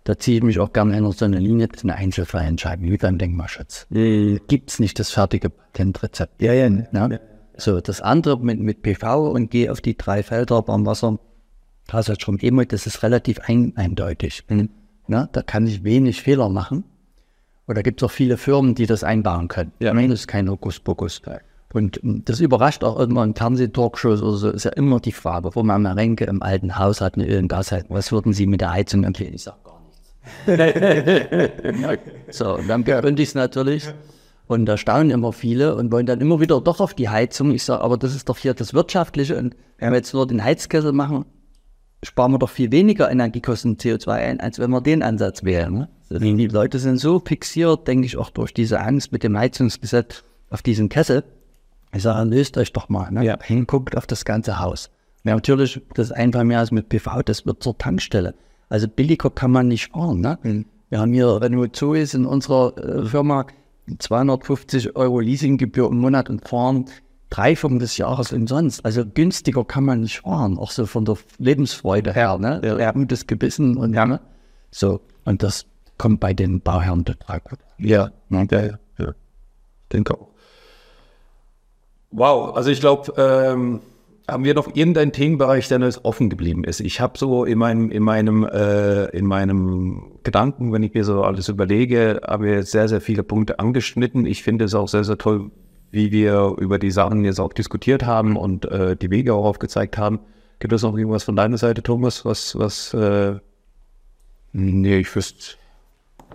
da 0.04 0.16
ziehe 0.16 0.38
ich 0.38 0.42
mich 0.44 0.58
auch 0.60 0.72
gerne 0.72 0.96
in 0.96 1.10
so 1.10 1.24
eine 1.24 1.38
Linie, 1.38 1.66
das 1.66 1.78
ist 1.78 1.84
eine 1.84 1.96
einzelfreie 1.96 2.46
Entscheidung, 2.46 2.90
wie 2.90 2.96
beim 2.96 3.18
Denkmalschutz. 3.18 3.86
Gibt 3.90 4.70
es 4.70 4.78
nicht 4.78 4.98
das 5.00 5.10
fertige 5.10 5.50
Patentrezept. 5.50 6.40
Ja, 6.40 6.52
ja, 6.52 6.68
ja. 6.68 7.18
So, 7.56 7.80
das 7.80 8.00
andere 8.00 8.38
mit, 8.38 8.60
mit 8.60 8.82
PV 8.82 9.30
und 9.30 9.50
gehe 9.50 9.72
auf 9.72 9.80
die 9.80 9.96
drei 9.96 10.22
Felder 10.22 10.62
beim 10.62 10.86
Wasser 10.86 11.18
E-Mail, 11.92 12.64
eh 12.64 12.66
das 12.66 12.86
ist 12.86 13.02
relativ 13.02 13.40
ein, 13.46 13.72
eindeutig. 13.76 14.44
Mhm. 14.48 14.70
Na, 15.08 15.28
da 15.32 15.42
kann 15.42 15.66
ich 15.66 15.84
wenig 15.84 16.22
Fehler 16.22 16.48
machen. 16.48 16.84
Und 17.66 17.76
da 17.76 17.82
gibt 17.82 18.00
es 18.00 18.06
auch 18.06 18.12
viele 18.12 18.36
Firmen, 18.36 18.74
die 18.74 18.86
das 18.86 19.02
einbauen 19.04 19.48
können. 19.48 19.72
Ja. 19.80 19.92
Das 19.92 20.20
ist 20.20 20.28
kein 20.28 20.48
Hokuspokus. 20.48 21.22
Und 21.72 21.96
hm, 22.02 22.24
das 22.24 22.40
überrascht 22.40 22.84
auch 22.84 22.98
immer 23.00 23.24
in 23.24 23.34
Fernsehtalkshows 23.34 24.22
oder 24.22 24.36
so, 24.36 24.50
ist 24.50 24.64
ja 24.64 24.72
immer 24.72 25.00
die 25.00 25.12
Frage, 25.12 25.50
wo 25.54 25.62
man 25.62 25.82
mal 25.82 25.92
Renke 25.92 26.24
im 26.24 26.42
alten 26.42 26.78
Haus 26.78 27.00
hat, 27.00 27.16
eine 27.16 27.26
Öl- 27.26 27.40
und 27.42 27.48
Gasheizung, 27.48 27.90
was 27.90 28.12
würden 28.12 28.32
Sie 28.32 28.46
mit 28.46 28.60
der 28.60 28.72
Heizung 28.72 29.04
empfehlen? 29.04 29.34
Ich 29.34 29.42
sage 29.42 29.58
gar 29.64 29.80
nichts. 29.82 29.98
so, 32.38 32.56
und 32.56 32.68
dann 32.68 32.84
begründe 32.84 33.22
ich 33.22 33.30
es 33.30 33.34
natürlich. 33.34 33.88
Und 34.46 34.66
da 34.66 34.76
staunen 34.76 35.10
immer 35.10 35.32
viele 35.32 35.74
und 35.74 35.90
wollen 35.90 36.06
dann 36.06 36.20
immer 36.20 36.40
wieder 36.40 36.60
doch 36.60 36.80
auf 36.80 36.94
die 36.94 37.08
Heizung. 37.08 37.50
Ich 37.50 37.64
sage, 37.64 37.82
aber 37.82 37.96
das 37.96 38.14
ist 38.14 38.28
doch 38.28 38.38
hier 38.38 38.54
das 38.54 38.74
Wirtschaftliche. 38.74 39.36
Und 39.36 39.56
wenn 39.78 39.90
wir 39.90 39.96
jetzt 39.96 40.14
nur 40.14 40.26
den 40.26 40.42
Heizkessel 40.42 40.92
machen, 40.92 41.24
sparen 42.06 42.32
wir 42.32 42.38
doch 42.38 42.50
viel 42.50 42.70
weniger 42.70 43.10
Energiekosten 43.10 43.76
CO2 43.76 44.10
ein, 44.10 44.40
als 44.40 44.58
wenn 44.58 44.70
wir 44.70 44.80
den 44.80 45.02
Ansatz 45.02 45.44
wählen. 45.44 45.72
Ne? 45.72 45.88
Also 46.08 46.24
die 46.24 46.46
Leute 46.46 46.78
sind 46.78 46.98
so 46.98 47.20
fixiert, 47.20 47.88
denke 47.88 48.06
ich, 48.06 48.16
auch 48.16 48.30
durch 48.30 48.54
diese 48.54 48.80
Angst 48.80 49.12
mit 49.12 49.22
dem 49.24 49.36
Heizungsgesetz 49.36 50.22
auf 50.50 50.62
diesen 50.62 50.88
Kessel. 50.88 51.24
Ich 51.92 52.02
sage, 52.02 52.28
löst 52.28 52.56
euch 52.58 52.72
doch 52.72 52.88
mal. 52.88 53.10
Ne? 53.10 53.24
Ja. 53.24 53.38
Hinguckt 53.42 53.96
auf 53.96 54.06
das 54.06 54.24
ganze 54.24 54.60
Haus. 54.60 54.90
Ja, 55.24 55.34
natürlich, 55.34 55.80
das 55.94 56.12
Einfamilienhaus 56.12 56.70
mit 56.70 56.88
PV, 56.88 57.22
das 57.24 57.44
wird 57.44 57.62
zur 57.62 57.76
Tankstelle. 57.76 58.34
Also 58.68 58.86
billiger 58.86 59.30
kann 59.30 59.50
man 59.50 59.68
nicht 59.68 59.90
fahren. 59.92 60.20
Ne? 60.20 60.64
Wir 60.88 61.00
haben 61.00 61.12
hier 61.12 61.40
Renault 61.40 61.74
Zoe 61.74 62.06
in 62.12 62.24
unserer 62.24 62.76
äh, 62.78 63.04
Firma 63.04 63.46
250 63.98 64.94
Euro 64.94 65.18
Leasinggebühr 65.20 65.88
im 65.88 65.98
Monat 65.98 66.30
und 66.30 66.48
fahren 66.48 66.84
drei 67.30 67.56
Viertel 67.56 67.78
des 67.78 67.96
Jahres 67.96 68.32
umsonst. 68.32 68.84
Also 68.84 69.04
günstiger 69.04 69.64
kann 69.64 69.84
man 69.84 70.00
nicht 70.00 70.20
fahren, 70.20 70.58
auch 70.58 70.70
so 70.70 70.86
von 70.86 71.04
der 71.04 71.16
Lebensfreude 71.38 72.12
her. 72.12 72.38
Ne? 72.38 72.60
Ja. 72.62 72.92
Gutes 72.92 73.26
Gebissen 73.26 73.76
und 73.76 73.94
ja. 73.94 74.06
ne? 74.06 74.20
so. 74.70 75.00
Und 75.24 75.42
das 75.42 75.66
kommt 75.98 76.20
bei 76.20 76.34
den 76.34 76.60
Bauherren 76.60 77.04
total 77.04 77.40
gut. 77.40 77.58
Ja, 77.78 78.10
ja, 78.30 78.44
ja. 78.50 78.78
ja. 78.98 79.14
Denke 79.92 80.14
auch. 80.14 80.28
Wow, 82.10 82.56
also 82.56 82.70
ich 82.70 82.80
glaube, 82.80 83.12
ähm, 83.16 83.80
haben 84.28 84.44
wir 84.44 84.54
noch 84.54 84.74
irgendeinen 84.74 85.12
Themenbereich, 85.12 85.68
der 85.68 85.78
noch 85.78 86.04
offen 86.04 86.30
geblieben 86.30 86.64
ist? 86.64 86.80
Ich 86.80 87.00
habe 87.00 87.18
so 87.18 87.44
in 87.44 87.58
meinem, 87.58 87.90
in 87.90 88.02
meinem, 88.02 88.44
äh, 88.44 89.06
in 89.16 89.26
meinem 89.26 90.18
Gedanken, 90.22 90.72
wenn 90.72 90.82
ich 90.82 90.94
mir 90.94 91.04
so 91.04 91.22
alles 91.22 91.48
überlege, 91.48 92.20
wir 92.42 92.54
jetzt 92.54 92.72
sehr, 92.72 92.88
sehr 92.88 93.00
viele 93.00 93.22
Punkte 93.22 93.58
angeschnitten. 93.58 94.26
Ich 94.26 94.42
finde 94.42 94.64
es 94.64 94.74
auch 94.74 94.88
sehr, 94.88 95.04
sehr 95.04 95.18
toll, 95.18 95.50
wie 95.90 96.12
wir 96.12 96.56
über 96.58 96.78
die 96.78 96.90
Sachen 96.90 97.24
jetzt 97.24 97.40
auch 97.40 97.52
diskutiert 97.52 98.04
haben 98.04 98.36
und 98.36 98.64
äh, 98.66 98.96
die 98.96 99.10
Wege 99.10 99.34
auch 99.34 99.44
aufgezeigt 99.44 99.98
haben. 99.98 100.20
Gibt 100.58 100.72
es 100.72 100.82
noch 100.82 100.96
irgendwas 100.96 101.24
von 101.24 101.36
deiner 101.36 101.58
Seite, 101.58 101.82
Thomas, 101.82 102.24
was, 102.24 102.58
was 102.58 102.94
äh, 102.94 103.36
Nee, 104.58 105.00
ich 105.00 105.14
wüsste, 105.14 105.58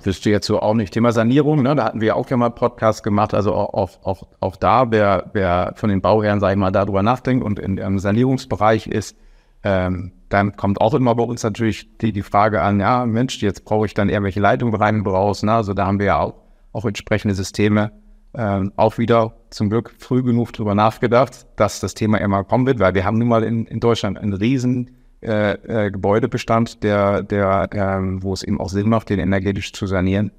wüsste 0.03 0.29
jetzt 0.29 0.45
so 0.45 0.59
auch 0.59 0.75
nicht. 0.75 0.93
Thema 0.93 1.11
Sanierung, 1.11 1.63
ne, 1.63 1.73
da 1.75 1.85
hatten 1.85 2.01
wir 2.01 2.15
auch 2.15 2.29
ja 2.29 2.37
mal 2.37 2.51
Podcast 2.51 3.03
gemacht. 3.03 3.33
Also 3.33 3.55
auch, 3.55 3.73
auch, 3.73 4.03
auch, 4.03 4.27
auch 4.39 4.55
da, 4.57 4.91
wer, 4.91 5.31
wer 5.33 5.73
von 5.75 5.89
den 5.89 6.01
Bauherren, 6.01 6.39
sag 6.39 6.51
ich 6.51 6.57
mal, 6.57 6.69
darüber 6.69 7.01
nachdenkt 7.01 7.43
und 7.43 7.57
in 7.57 7.79
im 7.79 7.97
Sanierungsbereich 7.97 8.85
ist, 8.85 9.17
ähm, 9.63 10.11
dann 10.29 10.55
kommt 10.55 10.79
auch 10.81 10.93
immer 10.93 11.15
bei 11.15 11.23
uns 11.23 11.41
natürlich 11.41 11.97
die, 11.97 12.11
die 12.11 12.21
Frage 12.21 12.61
an, 12.61 12.79
ja, 12.79 13.07
Mensch, 13.07 13.41
jetzt 13.41 13.65
brauche 13.65 13.87
ich 13.87 13.95
dann 13.95 14.07
irgendwelche 14.07 14.39
Leitungen 14.39 14.75
rein 14.75 15.01
raus. 15.01 15.41
Ne? 15.41 15.53
Also 15.53 15.73
da 15.73 15.87
haben 15.87 15.97
wir 15.97 16.05
ja 16.05 16.19
auch, 16.19 16.35
auch 16.73 16.85
entsprechende 16.85 17.33
Systeme 17.33 17.91
ähm, 18.33 18.71
auch 18.75 18.97
wieder 18.97 19.33
zum 19.49 19.69
Glück 19.69 19.93
früh 19.97 20.23
genug 20.23 20.53
drüber 20.53 20.75
nachgedacht, 20.75 21.47
dass 21.57 21.79
das 21.79 21.93
Thema 21.93 22.19
immer 22.19 22.43
kommen 22.43 22.65
wird, 22.65 22.79
weil 22.79 22.93
wir 22.93 23.03
haben 23.03 23.17
nun 23.17 23.27
mal 23.27 23.43
in, 23.43 23.65
in 23.65 23.79
Deutschland 23.79 24.17
einen 24.17 24.33
riesen 24.33 24.91
äh, 25.21 25.53
äh, 25.85 25.91
Gebäudebestand, 25.91 26.83
der, 26.83 27.23
der, 27.23 27.69
ähm, 27.73 28.23
wo 28.23 28.33
es 28.33 28.43
eben 28.43 28.59
auch 28.59 28.69
Sinn 28.69 28.89
macht, 28.89 29.09
den 29.09 29.19
energetisch 29.19 29.73
zu 29.73 29.85
sanieren. 29.85 30.31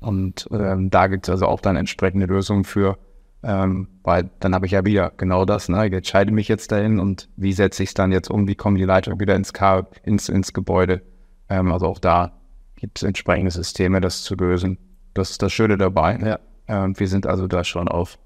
Und 0.00 0.48
ähm, 0.52 0.90
da 0.90 1.06
gibt 1.06 1.26
es 1.26 1.30
also 1.30 1.46
auch 1.46 1.60
dann 1.60 1.76
entsprechende 1.76 2.26
Lösungen 2.26 2.64
für, 2.64 2.98
ähm, 3.42 3.88
weil 4.02 4.30
dann 4.40 4.54
habe 4.54 4.66
ich 4.66 4.72
ja 4.72 4.84
wieder 4.84 5.12
genau 5.16 5.44
das, 5.44 5.68
ne? 5.68 5.86
Ich 5.86 5.92
entscheide 5.92 6.32
mich 6.32 6.48
jetzt 6.48 6.72
dahin 6.72 6.98
und 6.98 7.28
wie 7.36 7.52
setze 7.52 7.82
ich 7.82 7.90
es 7.90 7.94
dann 7.94 8.12
jetzt 8.12 8.30
um, 8.30 8.48
wie 8.48 8.54
kommen 8.54 8.76
die 8.76 8.84
Leitungen 8.84 9.20
wieder 9.20 9.36
ins 9.36 9.52
K 9.52 9.86
ins, 10.02 10.28
ins 10.28 10.52
Gebäude. 10.52 11.02
Ähm, 11.48 11.70
also 11.70 11.86
auch 11.86 11.98
da 11.98 12.32
gibt 12.76 12.98
es 12.98 13.02
entsprechende 13.02 13.50
Systeme, 13.50 14.00
das 14.00 14.22
zu 14.24 14.34
lösen. 14.34 14.78
Das 15.14 15.30
ist 15.30 15.42
das 15.42 15.52
Schöne 15.52 15.78
dabei. 15.78 16.18
Ja. 16.18 16.38
Ähm, 16.68 16.98
wir 16.98 17.08
sind 17.08 17.26
also 17.26 17.46
da 17.46 17.64
schon 17.64 17.88
auf, 17.88 18.18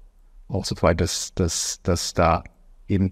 auch 0.47 0.65
so 0.65 0.75
weit, 0.81 1.01
dass, 1.01 1.33
dass, 1.33 1.81
dass 1.83 2.13
da 2.13 2.43
eben, 2.87 3.09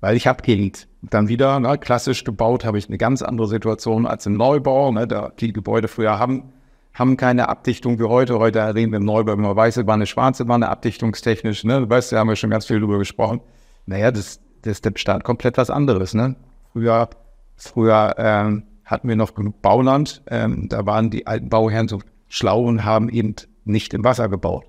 weil 0.00 0.16
ich 0.16 0.26
habe 0.26 0.46
eben 0.46 0.72
dann 1.02 1.28
wieder, 1.28 1.60
ne, 1.60 1.78
klassisch 1.78 2.24
gebaut, 2.24 2.64
habe 2.64 2.78
ich 2.78 2.88
eine 2.88 2.98
ganz 2.98 3.22
andere 3.22 3.46
Situation 3.48 4.06
als 4.06 4.26
im 4.26 4.34
Neubau. 4.34 4.92
Ne, 4.92 5.06
da 5.06 5.32
die 5.38 5.52
Gebäude 5.52 5.88
früher 5.88 6.18
haben, 6.18 6.52
haben 6.94 7.16
keine 7.16 7.48
Abdichtung 7.48 7.98
wie 7.98 8.04
heute. 8.04 8.38
Heute 8.38 8.74
reden 8.74 8.92
wir 8.92 8.98
im 8.98 9.04
Neubau 9.04 9.32
immer 9.32 9.54
weiße 9.54 9.86
Wanne, 9.86 10.06
schwarze 10.06 10.48
Wanne, 10.48 10.68
abdichtungstechnisch. 10.68 11.64
Ne? 11.64 11.80
Du 11.80 11.90
weißt, 11.90 12.12
da 12.12 12.18
haben 12.18 12.28
wir 12.28 12.36
schon 12.36 12.50
ganz 12.50 12.66
viel 12.66 12.80
drüber 12.80 12.98
gesprochen. 12.98 13.40
Naja, 13.86 14.10
das, 14.10 14.40
das 14.62 14.72
ist 14.72 14.84
der 14.84 14.92
Bestand 14.92 15.24
komplett 15.24 15.58
was 15.58 15.70
anderes. 15.70 16.14
Ne? 16.14 16.36
Früher, 16.72 17.10
früher 17.56 18.14
ähm, 18.16 18.62
hatten 18.84 19.08
wir 19.08 19.16
noch 19.16 19.34
genug 19.34 19.60
Bauland. 19.60 20.22
Ähm, 20.28 20.68
da 20.68 20.86
waren 20.86 21.10
die 21.10 21.26
alten 21.26 21.48
Bauherren 21.48 21.88
so 21.88 22.00
schlau 22.28 22.62
und 22.64 22.84
haben 22.84 23.08
eben 23.08 23.34
nicht 23.64 23.94
im 23.94 24.04
Wasser 24.04 24.28
gebaut. 24.28 24.64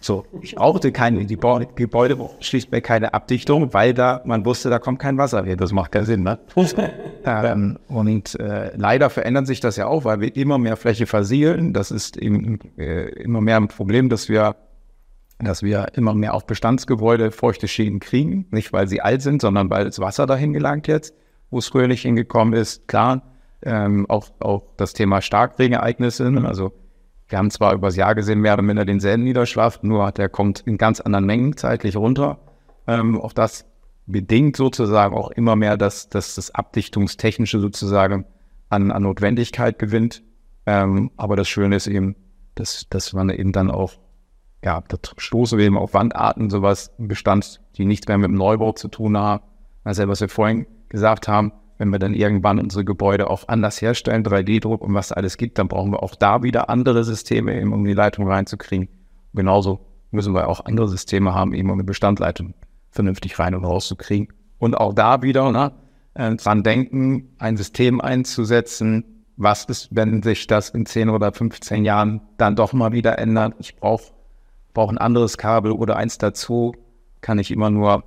So, 0.00 0.26
ich 0.42 0.54
brauchte 0.54 0.92
keine, 0.92 1.24
die 1.24 1.38
Gebäude 1.38 2.30
schlichtweg 2.40 2.84
keine 2.84 3.14
Abdichtung, 3.14 3.72
weil 3.72 3.94
da, 3.94 4.20
man 4.26 4.44
wusste, 4.44 4.68
da 4.68 4.78
kommt 4.78 4.98
kein 4.98 5.16
Wasser 5.16 5.44
her. 5.44 5.56
Das 5.56 5.72
macht 5.72 5.92
keinen 5.92 6.04
Sinn, 6.04 6.22
ne? 6.22 6.38
ähm, 7.24 7.78
und 7.88 8.38
äh, 8.38 8.76
leider 8.76 9.08
verändert 9.08 9.46
sich 9.46 9.60
das 9.60 9.76
ja 9.76 9.86
auch, 9.86 10.04
weil 10.04 10.20
wir 10.20 10.36
immer 10.36 10.58
mehr 10.58 10.76
Fläche 10.76 11.06
versiegeln. 11.06 11.72
Das 11.72 11.90
ist 11.90 12.18
eben 12.18 12.58
äh, 12.76 13.08
immer 13.22 13.40
mehr 13.40 13.56
ein 13.56 13.68
Problem, 13.68 14.10
dass 14.10 14.28
wir, 14.28 14.56
dass 15.38 15.62
wir 15.62 15.86
immer 15.94 16.12
mehr 16.12 16.34
auf 16.34 16.44
Bestandsgebäude 16.46 17.30
feuchte 17.30 17.66
Schäden 17.66 17.98
kriegen. 17.98 18.46
Nicht, 18.50 18.74
weil 18.74 18.88
sie 18.88 19.00
alt 19.00 19.22
sind, 19.22 19.40
sondern 19.40 19.70
weil 19.70 19.86
das 19.86 20.00
Wasser 20.00 20.26
dahin 20.26 20.52
gelangt 20.52 20.86
jetzt, 20.86 21.14
wo 21.48 21.58
es 21.58 21.68
früher 21.68 21.88
nicht 21.88 22.02
hingekommen 22.02 22.52
ist. 22.52 22.88
Klar, 22.88 23.22
ähm, 23.62 24.04
auch, 24.10 24.28
auch 24.40 24.64
das 24.76 24.92
Thema 24.92 25.22
Starkregenereignisse, 25.22 26.30
ne? 26.30 26.46
also 26.46 26.72
wir 27.28 27.38
haben 27.38 27.50
zwar 27.50 27.74
übers 27.74 27.96
Jahr 27.96 28.14
gesehen 28.14 28.40
mehr 28.40 28.54
oder 28.54 28.62
minder 28.62 28.84
denselben 28.84 29.24
Niederschlag, 29.24 29.82
nur 29.82 30.12
der 30.12 30.28
kommt 30.28 30.60
in 30.60 30.78
ganz 30.78 31.00
anderen 31.00 31.26
Mengen 31.26 31.56
zeitlich 31.56 31.96
runter. 31.96 32.38
Ähm, 32.86 33.20
auch 33.20 33.32
das 33.32 33.66
bedingt 34.06 34.56
sozusagen 34.56 35.14
auch 35.14 35.30
immer 35.32 35.56
mehr, 35.56 35.76
dass, 35.76 36.08
dass 36.08 36.36
das 36.36 36.54
Abdichtungstechnische 36.54 37.58
sozusagen 37.58 38.26
an, 38.68 38.92
an 38.92 39.02
Notwendigkeit 39.02 39.78
gewinnt. 39.78 40.22
Ähm, 40.66 41.10
aber 41.16 41.36
das 41.36 41.48
Schöne 41.48 41.76
ist 41.76 41.88
eben, 41.88 42.14
dass, 42.54 42.88
dass 42.88 43.12
man 43.12 43.30
eben 43.30 43.52
dann 43.52 43.70
auch, 43.70 43.94
ja, 44.62 44.82
da 44.88 44.96
stoßen 45.16 45.58
wir 45.58 45.66
eben 45.66 45.78
auf 45.78 45.94
Wandarten, 45.94 46.48
sowas 46.48 46.92
Bestand, 46.98 47.60
die 47.76 47.84
nichts 47.84 48.06
mehr 48.06 48.18
mit 48.18 48.28
dem 48.28 48.36
Neubau 48.36 48.72
zu 48.72 48.88
tun 48.88 49.16
haben. 49.18 49.42
Also 49.82 50.06
was 50.08 50.20
wir 50.20 50.28
vorhin 50.28 50.66
gesagt 50.88 51.26
haben, 51.26 51.52
wenn 51.78 51.90
wir 51.90 51.98
dann 51.98 52.14
irgendwann 52.14 52.58
unsere 52.58 52.84
Gebäude 52.84 53.28
auch 53.28 53.48
anders 53.48 53.80
herstellen, 53.80 54.24
3D-Druck 54.24 54.82
und 54.82 54.94
was 54.94 55.12
alles 55.12 55.36
gibt, 55.36 55.58
dann 55.58 55.68
brauchen 55.68 55.92
wir 55.92 56.02
auch 56.02 56.14
da 56.14 56.42
wieder 56.42 56.70
andere 56.70 57.04
Systeme, 57.04 57.58
eben, 57.58 57.72
um 57.72 57.84
die 57.84 57.92
Leitung 57.92 58.28
reinzukriegen. 58.28 58.88
Genauso 59.34 59.80
müssen 60.10 60.34
wir 60.34 60.48
auch 60.48 60.64
andere 60.64 60.88
Systeme 60.88 61.34
haben, 61.34 61.52
eben 61.52 61.70
um 61.70 61.74
eine 61.74 61.84
Bestandleitung 61.84 62.54
vernünftig 62.90 63.38
rein 63.38 63.54
und 63.54 63.64
rauszukriegen. 63.64 64.28
Und 64.58 64.76
auch 64.76 64.94
da 64.94 65.22
wieder 65.22 65.52
ne, 65.52 65.72
äh, 66.14 66.34
dran 66.36 66.62
denken, 66.62 67.34
ein 67.38 67.56
System 67.56 68.00
einzusetzen. 68.00 69.04
Was 69.36 69.64
ist, 69.66 69.88
wenn 69.94 70.22
sich 70.22 70.46
das 70.46 70.70
in 70.70 70.86
10 70.86 71.10
oder 71.10 71.32
15 71.32 71.84
Jahren 71.84 72.22
dann 72.38 72.56
doch 72.56 72.72
mal 72.72 72.92
wieder 72.92 73.18
ändert? 73.18 73.54
Ich 73.58 73.76
brauche 73.76 74.14
brauch 74.72 74.90
ein 74.90 74.98
anderes 74.98 75.38
Kabel 75.38 75.72
oder 75.72 75.96
eins 75.96 76.18
dazu. 76.18 76.74
Kann 77.22 77.38
ich 77.38 77.50
immer 77.50 77.70
nur 77.70 78.04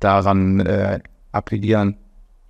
daran 0.00 0.60
äh, 0.60 1.00
appellieren, 1.32 1.96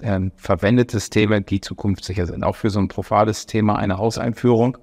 ähm, 0.02 0.32
verwendet 0.36 0.90
Systeme, 0.90 1.42
die 1.42 1.60
zukunftssicher 1.60 2.26
sind. 2.26 2.44
Auch 2.44 2.56
für 2.56 2.70
so 2.70 2.78
ein 2.78 2.88
profales 2.88 3.46
Thema 3.46 3.76
eine 3.76 3.98
Hauseinführung, 3.98 4.78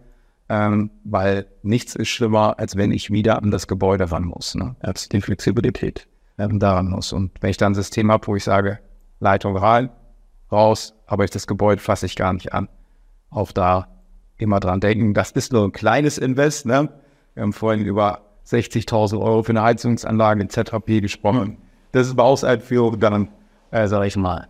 ähm, 0.49 0.91
weil 1.03 1.47
nichts 1.63 1.95
ist 1.95 2.09
schlimmer, 2.09 2.59
als 2.59 2.75
wenn 2.75 2.91
ich 2.91 3.11
wieder 3.11 3.41
an 3.41 3.51
das 3.51 3.67
Gebäude 3.67 4.11
ran 4.11 4.25
muss. 4.25 4.55
Ne? 4.55 4.75
Als 4.79 5.09
die 5.09 5.21
Flexibilität 5.21 6.07
ähm, 6.37 6.59
daran 6.59 6.89
muss. 6.89 7.13
Und 7.13 7.31
wenn 7.41 7.49
ich 7.49 7.57
dann 7.57 7.71
ein 7.71 7.75
System 7.75 8.11
habe, 8.11 8.27
wo 8.27 8.35
ich 8.35 8.43
sage, 8.43 8.79
Leitung 9.19 9.57
rein, 9.57 9.89
raus, 10.51 10.93
aber 11.07 11.23
ich 11.23 11.31
das 11.31 11.47
Gebäude 11.47 11.81
fasse 11.81 12.05
ich 12.05 12.15
gar 12.15 12.33
nicht 12.33 12.53
an. 12.53 12.67
Auch 13.29 13.51
da 13.51 13.87
immer 14.37 14.59
dran 14.59 14.79
denken, 14.79 15.13
das 15.13 15.31
ist 15.31 15.53
nur 15.53 15.63
ein 15.63 15.71
kleines 15.71 16.17
Invest. 16.17 16.65
Ne? 16.65 16.89
Wir 17.33 17.43
haben 17.43 17.53
vorhin 17.53 17.85
über 17.85 18.21
60.000 18.45 19.19
Euro 19.19 19.43
für 19.43 19.51
eine 19.51 19.63
Heizungsanlage 19.63 20.41
in 20.41 20.49
ZHP 20.49 21.01
gesprochen. 21.01 21.57
Das 21.91 22.07
ist 22.07 22.15
bei 22.15 22.23
Hauseinführung 22.23 22.99
dann, 22.99 23.29
äh, 23.71 23.87
sage 23.87 24.07
ich 24.07 24.17
mal, 24.17 24.47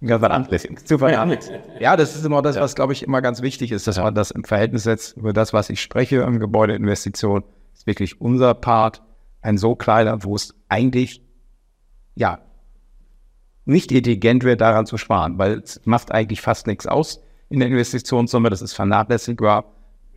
ja, 0.00 0.18
vernachlässigt. 0.18 0.86
Zu 0.86 0.98
vernachlässigen. 0.98 1.60
Ja, 1.80 1.96
das 1.96 2.14
ist 2.14 2.24
immer 2.24 2.42
das, 2.42 2.56
was, 2.56 2.74
glaube 2.74 2.92
ich, 2.92 3.02
immer 3.02 3.22
ganz 3.22 3.42
wichtig 3.42 3.72
ist, 3.72 3.86
dass 3.86 3.98
man 3.98 4.14
das 4.14 4.30
im 4.30 4.44
Verhältnis 4.44 4.84
setzt. 4.84 5.16
Über 5.16 5.32
das, 5.32 5.52
was 5.52 5.70
ich 5.70 5.80
spreche 5.80 6.18
im 6.18 6.38
Gebäudeinvestition, 6.38 7.44
ist 7.74 7.86
wirklich 7.86 8.20
unser 8.20 8.54
Part. 8.54 9.02
Ein 9.40 9.56
so 9.56 9.76
kleiner, 9.76 10.24
wo 10.24 10.34
es 10.34 10.54
eigentlich, 10.68 11.22
ja, 12.16 12.40
nicht 13.64 13.92
intelligent 13.92 14.44
wäre, 14.44 14.56
daran 14.56 14.86
zu 14.86 14.96
sparen, 14.96 15.38
weil 15.38 15.58
es 15.58 15.80
macht 15.84 16.10
eigentlich 16.10 16.40
fast 16.40 16.66
nichts 16.66 16.86
aus 16.86 17.22
in 17.48 17.60
der 17.60 17.68
Investitionssumme, 17.68 18.50
das 18.50 18.62
ist 18.62 18.74
vernachlässigbar, 18.74 19.64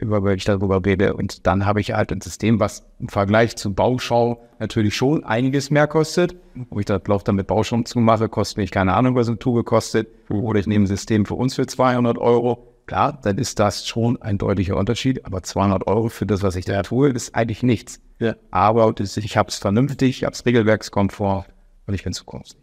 über 0.01 0.23
wenn 0.23 0.35
ich 0.35 0.45
darüber 0.45 0.83
rede. 0.83 1.13
Und 1.13 1.45
dann 1.47 1.65
habe 1.65 1.79
ich 1.79 1.93
halt 1.93 2.11
ein 2.11 2.21
System, 2.21 2.59
was 2.59 2.85
im 2.99 3.07
Vergleich 3.07 3.55
zur 3.55 3.73
Bauschau 3.73 4.41
natürlich 4.59 4.95
schon 4.95 5.23
einiges 5.23 5.69
mehr 5.69 5.87
kostet. 5.87 6.35
Ob 6.69 6.79
ich 6.79 6.85
das 6.85 7.01
Lauf 7.07 7.23
dann 7.23 7.35
mit 7.35 7.47
Bauschaum 7.47 7.85
zumache, 7.85 8.27
kostet 8.27 8.57
mich 8.57 8.71
keine 8.71 8.93
Ahnung, 8.93 9.15
was 9.15 9.29
ein 9.29 9.39
Tool 9.39 9.63
kostet. 9.63 10.09
Oder 10.29 10.59
ich 10.59 10.67
nehme 10.67 10.85
ein 10.85 10.87
System 10.87 11.25
für 11.25 11.35
uns 11.35 11.55
für 11.55 11.65
200 11.65 12.17
Euro. 12.17 12.67
Klar, 12.87 13.19
dann 13.21 13.37
ist 13.37 13.59
das 13.59 13.87
schon 13.87 14.21
ein 14.21 14.37
deutlicher 14.37 14.75
Unterschied. 14.75 15.25
Aber 15.25 15.43
200 15.43 15.87
Euro 15.87 16.09
für 16.09 16.25
das, 16.25 16.43
was 16.43 16.55
ich 16.55 16.65
da 16.65 16.81
tue, 16.81 17.09
ist 17.09 17.35
eigentlich 17.35 17.63
nichts. 17.63 18.01
Ja. 18.19 18.35
Aber 18.49 18.93
ich 18.99 19.37
habe 19.37 19.49
es 19.49 19.57
vernünftig, 19.57 20.17
ich 20.17 20.23
habe 20.23 20.33
es 20.33 20.45
regelwerkskonform 20.45 21.45
und 21.87 21.93
ich 21.93 22.03
bin 22.03 22.13
zukunftsfähig. 22.13 22.61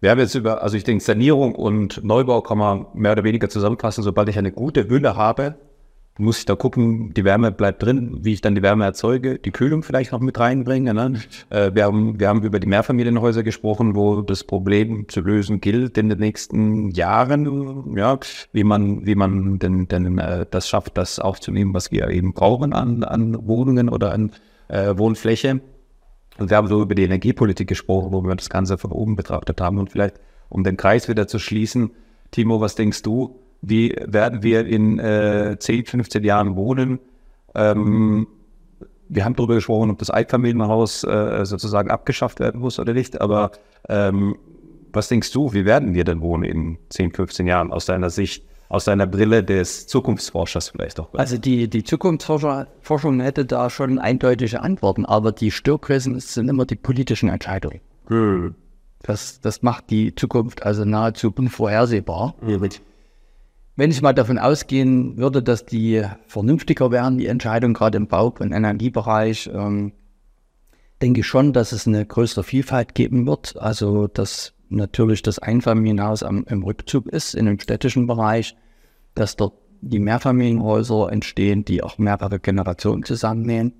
Wir 0.00 0.10
haben 0.10 0.18
jetzt 0.18 0.34
über, 0.34 0.62
also 0.62 0.78
ich 0.78 0.84
denke, 0.84 1.04
Sanierung 1.04 1.54
und 1.54 2.02
Neubau 2.02 2.40
kann 2.40 2.56
man 2.56 2.86
mehr 2.94 3.12
oder 3.12 3.22
weniger 3.22 3.50
zusammenfassen. 3.50 4.02
Sobald 4.02 4.30
ich 4.30 4.38
eine 4.38 4.50
gute 4.50 4.88
Hülle 4.88 5.14
habe, 5.14 5.56
muss 6.20 6.38
ich 6.38 6.44
da 6.44 6.54
gucken, 6.54 7.12
die 7.14 7.24
Wärme 7.24 7.50
bleibt 7.50 7.82
drin, 7.82 8.18
wie 8.22 8.32
ich 8.32 8.40
dann 8.40 8.54
die 8.54 8.62
Wärme 8.62 8.84
erzeuge, 8.84 9.38
die 9.38 9.50
Kühlung 9.50 9.82
vielleicht 9.82 10.12
noch 10.12 10.20
mit 10.20 10.38
reinbringe. 10.38 10.94
Ne? 10.94 11.14
Äh, 11.50 11.74
wir, 11.74 11.84
haben, 11.84 12.20
wir 12.20 12.28
haben 12.28 12.42
über 12.42 12.60
die 12.60 12.66
Mehrfamilienhäuser 12.68 13.42
gesprochen, 13.42 13.96
wo 13.96 14.20
das 14.20 14.44
Problem 14.44 15.08
zu 15.08 15.20
lösen 15.20 15.60
gilt 15.60 15.98
in 15.98 16.08
den 16.08 16.18
nächsten 16.18 16.90
Jahren, 16.90 17.96
ja, 17.96 18.18
wie 18.52 18.62
man, 18.62 19.04
wie 19.04 19.14
man 19.14 19.58
denn, 19.58 19.88
denn 19.88 20.18
äh, 20.18 20.46
das 20.48 20.68
schafft, 20.68 20.96
das 20.96 21.18
aufzunehmen, 21.18 21.74
was 21.74 21.90
wir 21.90 22.08
eben 22.08 22.34
brauchen 22.34 22.72
an, 22.72 23.02
an 23.02 23.48
Wohnungen 23.48 23.88
oder 23.88 24.12
an 24.12 24.32
äh, 24.68 24.96
Wohnfläche. 24.96 25.60
Und 26.38 26.50
wir 26.50 26.56
haben 26.56 26.68
so 26.68 26.82
über 26.82 26.94
die 26.94 27.04
Energiepolitik 27.04 27.68
gesprochen, 27.68 28.12
wo 28.12 28.22
wir 28.22 28.36
das 28.36 28.50
Ganze 28.50 28.78
von 28.78 28.92
oben 28.92 29.16
betrachtet 29.16 29.60
haben. 29.60 29.78
Und 29.78 29.90
vielleicht, 29.90 30.20
um 30.48 30.62
den 30.62 30.76
Kreis 30.76 31.08
wieder 31.08 31.26
zu 31.26 31.38
schließen, 31.38 31.90
Timo, 32.30 32.60
was 32.60 32.76
denkst 32.76 33.02
du? 33.02 33.39
Wie 33.62 33.94
werden 34.06 34.42
wir 34.42 34.66
in 34.66 34.98
äh, 34.98 35.56
10, 35.58 35.86
15 35.86 36.24
Jahren 36.24 36.56
wohnen. 36.56 36.98
Ähm, 37.54 38.26
wir 39.08 39.24
haben 39.24 39.34
darüber 39.34 39.54
gesprochen, 39.56 39.90
ob 39.90 39.98
das 39.98 40.10
Einfamilienhaus 40.10 41.04
äh, 41.04 41.44
sozusagen 41.44 41.90
abgeschafft 41.90 42.40
werden 42.40 42.60
muss 42.60 42.78
oder 42.78 42.94
nicht. 42.94 43.20
Aber 43.20 43.50
ähm, 43.88 44.36
was 44.92 45.08
denkst 45.08 45.32
du, 45.32 45.52
wie 45.52 45.64
werden 45.64 45.94
wir 45.94 46.04
denn 46.04 46.20
wohnen 46.20 46.44
in 46.44 46.78
10, 46.90 47.12
15 47.12 47.46
Jahren 47.46 47.72
aus 47.72 47.86
deiner 47.86 48.10
Sicht, 48.10 48.44
aus 48.68 48.84
deiner 48.84 49.06
Brille 49.06 49.42
des 49.42 49.86
Zukunftsforschers 49.88 50.68
vielleicht 50.68 51.00
auch? 51.00 51.12
Also 51.14 51.38
die, 51.38 51.68
die 51.68 51.82
Zukunftsforschung 51.82 53.20
hätte 53.20 53.44
da 53.44 53.68
schon 53.68 53.98
eindeutige 53.98 54.60
Antworten, 54.60 55.04
aber 55.04 55.32
die 55.32 55.50
Störgrößen 55.50 56.18
sind 56.20 56.48
immer 56.48 56.64
die 56.64 56.76
politischen 56.76 57.28
Entscheidungen. 57.28 57.80
Hm. 58.06 58.54
Das, 59.02 59.40
das 59.40 59.62
macht 59.62 59.90
die 59.90 60.14
Zukunft 60.14 60.62
also 60.64 60.84
nahezu 60.84 61.32
unvorhersehbar. 61.34 62.34
Hm. 62.40 62.68
Wenn 63.80 63.90
ich 63.90 64.02
mal 64.02 64.12
davon 64.12 64.36
ausgehen 64.36 65.16
würde, 65.16 65.42
dass 65.42 65.64
die 65.64 66.04
vernünftiger 66.26 66.90
wären, 66.90 67.16
die 67.16 67.24
Entscheidungen 67.24 67.72
gerade 67.72 67.96
im 67.96 68.08
Bau- 68.08 68.34
und 68.38 68.52
Energiebereich, 68.52 69.48
ähm, 69.54 69.92
denke 71.00 71.20
ich 71.20 71.26
schon, 71.26 71.54
dass 71.54 71.72
es 71.72 71.86
eine 71.86 72.04
größere 72.04 72.44
Vielfalt 72.44 72.94
geben 72.94 73.26
wird. 73.26 73.56
Also, 73.56 74.06
dass 74.06 74.52
natürlich 74.68 75.22
das 75.22 75.38
Einfamilienhaus 75.38 76.22
am, 76.22 76.44
im 76.46 76.62
Rückzug 76.62 77.06
ist 77.06 77.34
in 77.34 77.46
dem 77.46 77.58
städtischen 77.58 78.06
Bereich, 78.06 78.54
dass 79.14 79.36
dort 79.36 79.54
die 79.80 79.98
Mehrfamilienhäuser 79.98 81.10
entstehen, 81.10 81.64
die 81.64 81.82
auch 81.82 81.96
mehrere 81.96 82.38
Generationen 82.38 83.02
zusammennehmen. 83.02 83.72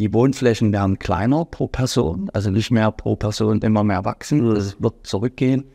Die 0.00 0.12
Wohnflächen 0.12 0.72
werden 0.72 0.98
kleiner 0.98 1.44
pro 1.44 1.68
Person, 1.68 2.30
also 2.32 2.50
nicht 2.50 2.72
mehr 2.72 2.90
pro 2.90 3.14
Person 3.14 3.62
immer 3.62 3.84
mehr 3.84 4.04
wachsen. 4.04 4.56
Das 4.56 4.82
wird 4.82 5.06
zurückgehen. 5.06 5.66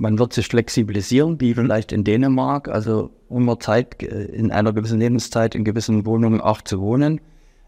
Man 0.00 0.18
wird 0.18 0.32
sich 0.32 0.46
flexibilisieren, 0.46 1.38
wie 1.42 1.52
vielleicht 1.52 1.92
in 1.92 2.04
Dänemark, 2.04 2.68
also 2.68 3.10
immer 3.28 3.60
Zeit, 3.60 4.02
äh, 4.02 4.24
in 4.24 4.50
einer 4.50 4.72
gewissen 4.72 4.98
Lebenszeit 4.98 5.54
in 5.54 5.62
gewissen 5.62 6.06
Wohnungen 6.06 6.40
auch 6.40 6.62
zu 6.62 6.80
wohnen. 6.80 7.20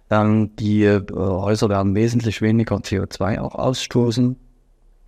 Ähm, 0.08 0.56
die 0.56 0.84
äh, 0.84 1.02
Häuser 1.12 1.68
werden 1.68 1.94
wesentlich 1.94 2.40
weniger 2.40 2.76
CO2 2.76 3.38
auch 3.38 3.54
ausstoßen, 3.54 4.36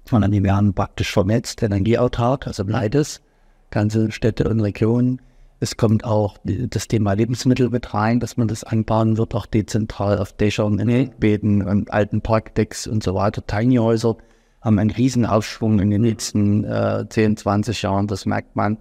sondern 0.06 0.32
die 0.32 0.42
werden 0.42 0.74
praktisch 0.74 1.14
vernetzt, 1.14 1.62
energieautark, 1.62 2.46
also 2.46 2.66
beides, 2.66 3.22
ganze 3.70 4.12
Städte 4.12 4.46
und 4.46 4.60
Regionen. 4.60 5.22
Es 5.60 5.78
kommt 5.78 6.04
auch 6.04 6.36
das 6.44 6.88
Thema 6.88 7.14
Lebensmittel 7.14 7.70
mit 7.70 7.94
rein, 7.94 8.20
dass 8.20 8.36
man 8.36 8.48
das 8.48 8.64
anbauen 8.64 9.16
wird, 9.16 9.34
auch 9.34 9.46
dezentral 9.46 10.18
auf 10.18 10.34
Dächern, 10.34 10.78
in 10.78 11.10
Beeten 11.18 11.62
und 11.62 11.90
alten 11.90 12.20
Parkdecks 12.20 12.86
und 12.86 13.02
so 13.02 13.14
weiter, 13.14 13.46
Tiny 13.46 13.76
Häuser 13.76 14.18
haben 14.64 14.78
einen 14.78 14.90
Riesenaufschwung 14.90 15.78
in 15.78 15.90
den 15.90 16.04
letzten 16.04 16.64
äh, 16.64 17.04
10, 17.08 17.36
20 17.36 17.82
Jahren. 17.82 18.06
Das 18.06 18.24
merkt 18.24 18.56
man. 18.56 18.78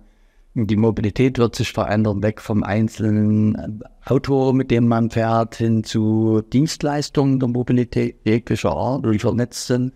Die 0.55 0.77
Mobilität 0.77 1.39
wird 1.39 1.55
sich 1.55 1.73
verändern, 1.73 2.23
weg 2.23 2.39
vom 2.39 2.63
einzelnen 2.63 3.55
äh, 3.55 4.09
Auto, 4.09 4.53
mit 4.53 4.71
dem 4.71 4.87
man 4.87 5.09
fährt, 5.09 5.55
hin 5.55 5.83
zu 5.83 6.41
Dienstleistungen 6.41 7.39
der 7.39 7.49
Mobilität 7.49 8.19
jeglicher 8.23 8.71
Art, 8.71 9.05
die 9.05 9.19
vernetzt 9.19 9.67
sind. 9.67 9.93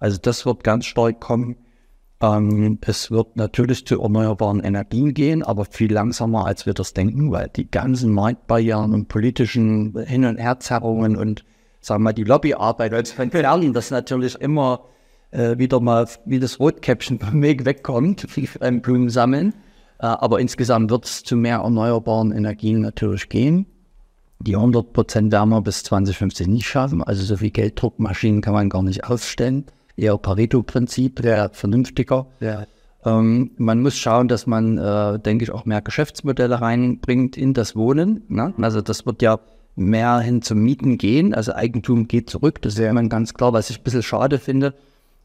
Also 0.00 0.18
das 0.20 0.44
wird 0.46 0.64
ganz 0.64 0.86
stark 0.86 1.20
kommen. 1.20 1.56
Ähm, 2.20 2.78
es 2.80 3.10
wird 3.10 3.36
natürlich 3.36 3.86
zu 3.86 4.00
erneuerbaren 4.00 4.60
Energien 4.60 5.14
gehen, 5.14 5.42
aber 5.44 5.64
viel 5.64 5.92
langsamer, 5.92 6.46
als 6.46 6.66
wir 6.66 6.74
das 6.74 6.92
denken, 6.92 7.30
weil 7.30 7.50
die 7.54 7.70
ganzen 7.70 8.12
Marktbarrieren 8.12 8.92
und 8.94 9.08
politischen 9.08 9.96
Hin- 10.06 10.24
und 10.24 10.38
Herzerrungen 10.38 11.16
und 11.16 11.44
sagen 11.80 12.00
wir 12.02 12.04
mal 12.04 12.12
die 12.14 12.24
Lobbyarbeit 12.24 12.92
als 12.92 13.12
von 13.12 13.30
Fernen, 13.30 13.72
das 13.72 13.90
natürlich 13.90 14.34
immer 14.36 14.80
äh, 15.30 15.58
wieder 15.58 15.80
mal 15.80 16.06
wie 16.24 16.40
das 16.40 16.60
Rotkäppchen 16.60 17.18
vom 17.20 17.42
Weg 17.42 17.64
wegkommt 17.64 18.26
beim 18.58 18.80
Blumensammeln. 18.80 19.54
Äh, 19.98 20.06
aber 20.06 20.40
insgesamt 20.40 20.90
wird 20.90 21.04
es 21.04 21.22
zu 21.22 21.36
mehr 21.36 21.58
erneuerbaren 21.58 22.32
Energien 22.32 22.80
natürlich 22.80 23.28
gehen. 23.28 23.66
Die 24.40 24.56
100% 24.56 25.30
Wärme 25.32 25.60
bis 25.60 25.82
2050 25.82 26.46
nicht 26.46 26.66
schaffen. 26.66 27.02
Also 27.02 27.22
so 27.24 27.36
viel 27.36 27.50
Gelddruckmaschinen 27.50 28.40
kann 28.40 28.54
man 28.54 28.70
gar 28.70 28.82
nicht 28.82 29.04
aufstellen. 29.04 29.66
Eher 29.96 30.16
Pareto-Prinzip 30.16 31.22
wäre 31.22 31.50
vernünftiger. 31.52 32.26
Ja. 32.40 32.64
Ähm, 33.04 33.50
man 33.58 33.82
muss 33.82 33.98
schauen, 33.98 34.28
dass 34.28 34.46
man, 34.46 34.78
äh, 34.78 35.18
denke 35.18 35.44
ich, 35.44 35.50
auch 35.50 35.66
mehr 35.66 35.82
Geschäftsmodelle 35.82 36.60
reinbringt 36.60 37.36
in 37.36 37.52
das 37.52 37.76
Wohnen. 37.76 38.22
Ne? 38.28 38.54
Also 38.62 38.80
das 38.80 39.04
wird 39.04 39.20
ja 39.20 39.40
mehr 39.76 40.20
hin 40.20 40.40
zum 40.40 40.62
Mieten 40.62 40.96
gehen. 40.96 41.34
Also 41.34 41.52
Eigentum 41.52 42.08
geht 42.08 42.30
zurück. 42.30 42.62
Das 42.62 42.74
ist 42.74 42.78
ja 42.78 42.88
immer 42.88 43.02
ganz 43.04 43.34
klar, 43.34 43.52
was 43.52 43.68
ich 43.68 43.78
ein 43.78 43.84
bisschen 43.84 44.02
schade 44.02 44.38
finde 44.38 44.74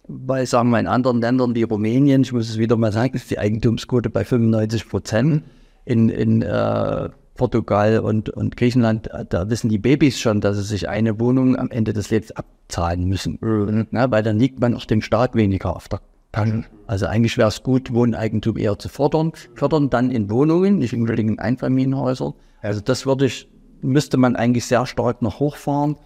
bei, 0.08 0.46
sagen 0.46 0.70
wir, 0.70 0.80
in 0.80 0.88
anderen 0.88 1.22
Ländern 1.22 1.56
wie 1.56 1.64
Rumänien, 1.64 2.22
ich 2.22 2.34
muss 2.34 2.50
es 2.50 2.58
wieder 2.58 2.78
mal 2.78 2.92
sagen, 2.92 3.16
ist 3.16 3.32
die 3.32 3.40
Eigentumsquote 3.40 4.10
bei 4.10 4.24
95 4.24 4.88
Prozent. 4.88 5.44
In, 5.86 6.10
in 6.10 6.42
äh, 6.42 7.10
Portugal 7.36 8.00
und, 8.00 8.30
und 8.30 8.58
Griechenland, 8.58 9.12
äh, 9.12 9.26
da 9.28 9.50
wissen 9.50 9.70
die 9.70 9.78
Babys 9.78 10.20
schon, 10.20 10.42
dass 10.42 10.58
sie 10.58 10.64
sich 10.64 10.90
eine 10.90 11.20
Wohnung 11.20 11.56
am 11.56 11.70
Ende 11.70 11.94
des 11.94 12.10
Lebens 12.10 12.32
abzahlen 12.32 13.06
müssen. 13.06 13.38
Mhm. 13.42 13.88
Na, 13.92 14.10
weil 14.10 14.24
dann 14.24 14.40
liegt 14.40 14.60
man 14.60 14.74
auch 14.74 14.86
dem 14.86 15.02
Staat 15.02 15.36
weniger 15.36 15.76
auf 15.76 15.88
der 15.88 16.02
Tasche. 16.32 16.64
Also 16.88 17.06
eigentlich 17.06 17.38
wäre 17.38 17.50
es 17.50 17.62
gut, 17.62 17.94
Wohneigentum 17.94 18.58
eher 18.58 18.80
zu 18.80 18.90
fördern. 18.90 19.32
Fördern 19.54 19.90
dann 19.90 20.12
in 20.12 20.30
Wohnungen, 20.30 20.80
nicht 20.80 20.94
unbedingt 20.94 21.32
in 21.32 21.40
Einfamilienhäusern. 21.40 22.34
Also 22.62 22.82
das 22.82 23.06
würde 23.06 23.28
ich, 23.28 23.48
müsste 23.82 24.18
man 24.18 24.36
eigentlich 24.36 24.66
sehr 24.66 24.86
stark 24.86 25.22
noch 25.22 25.40
hochfahren 25.40 25.98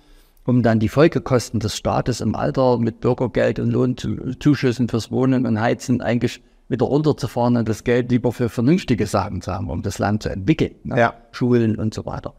um 0.49 0.63
dann 0.63 0.79
die 0.79 0.89
Folgekosten 0.89 1.59
des 1.59 1.77
Staates 1.77 2.19
im 2.19 2.35
Alter 2.35 2.79
mit 2.79 2.99
Bürgergeld 2.99 3.59
und 3.59 3.69
Lohnzuschüssen 3.71 4.89
fürs 4.89 5.12
Wohnen 5.12 5.45
und 5.45 5.62
Heizen 5.62 6.01
eigentlich 6.01 6.41
wieder 6.67 6.85
runterzufahren 6.85 7.57
und 7.57 7.69
das 7.69 7.83
Geld 7.83 8.12
lieber 8.12 8.31
für 8.31 8.49
vernünftige 8.49 9.07
Sachen 9.07 9.41
zu 9.41 9.51
haben, 9.51 9.69
um 9.69 9.81
das 9.81 9.99
Land 9.99 10.23
zu 10.23 10.29
entwickeln. 10.29 10.75
Ne? 10.83 10.99
Ja. 10.99 11.13
Schulen 11.31 11.77
und 11.77 11.93
so 11.93 12.05
weiter. 12.05 12.33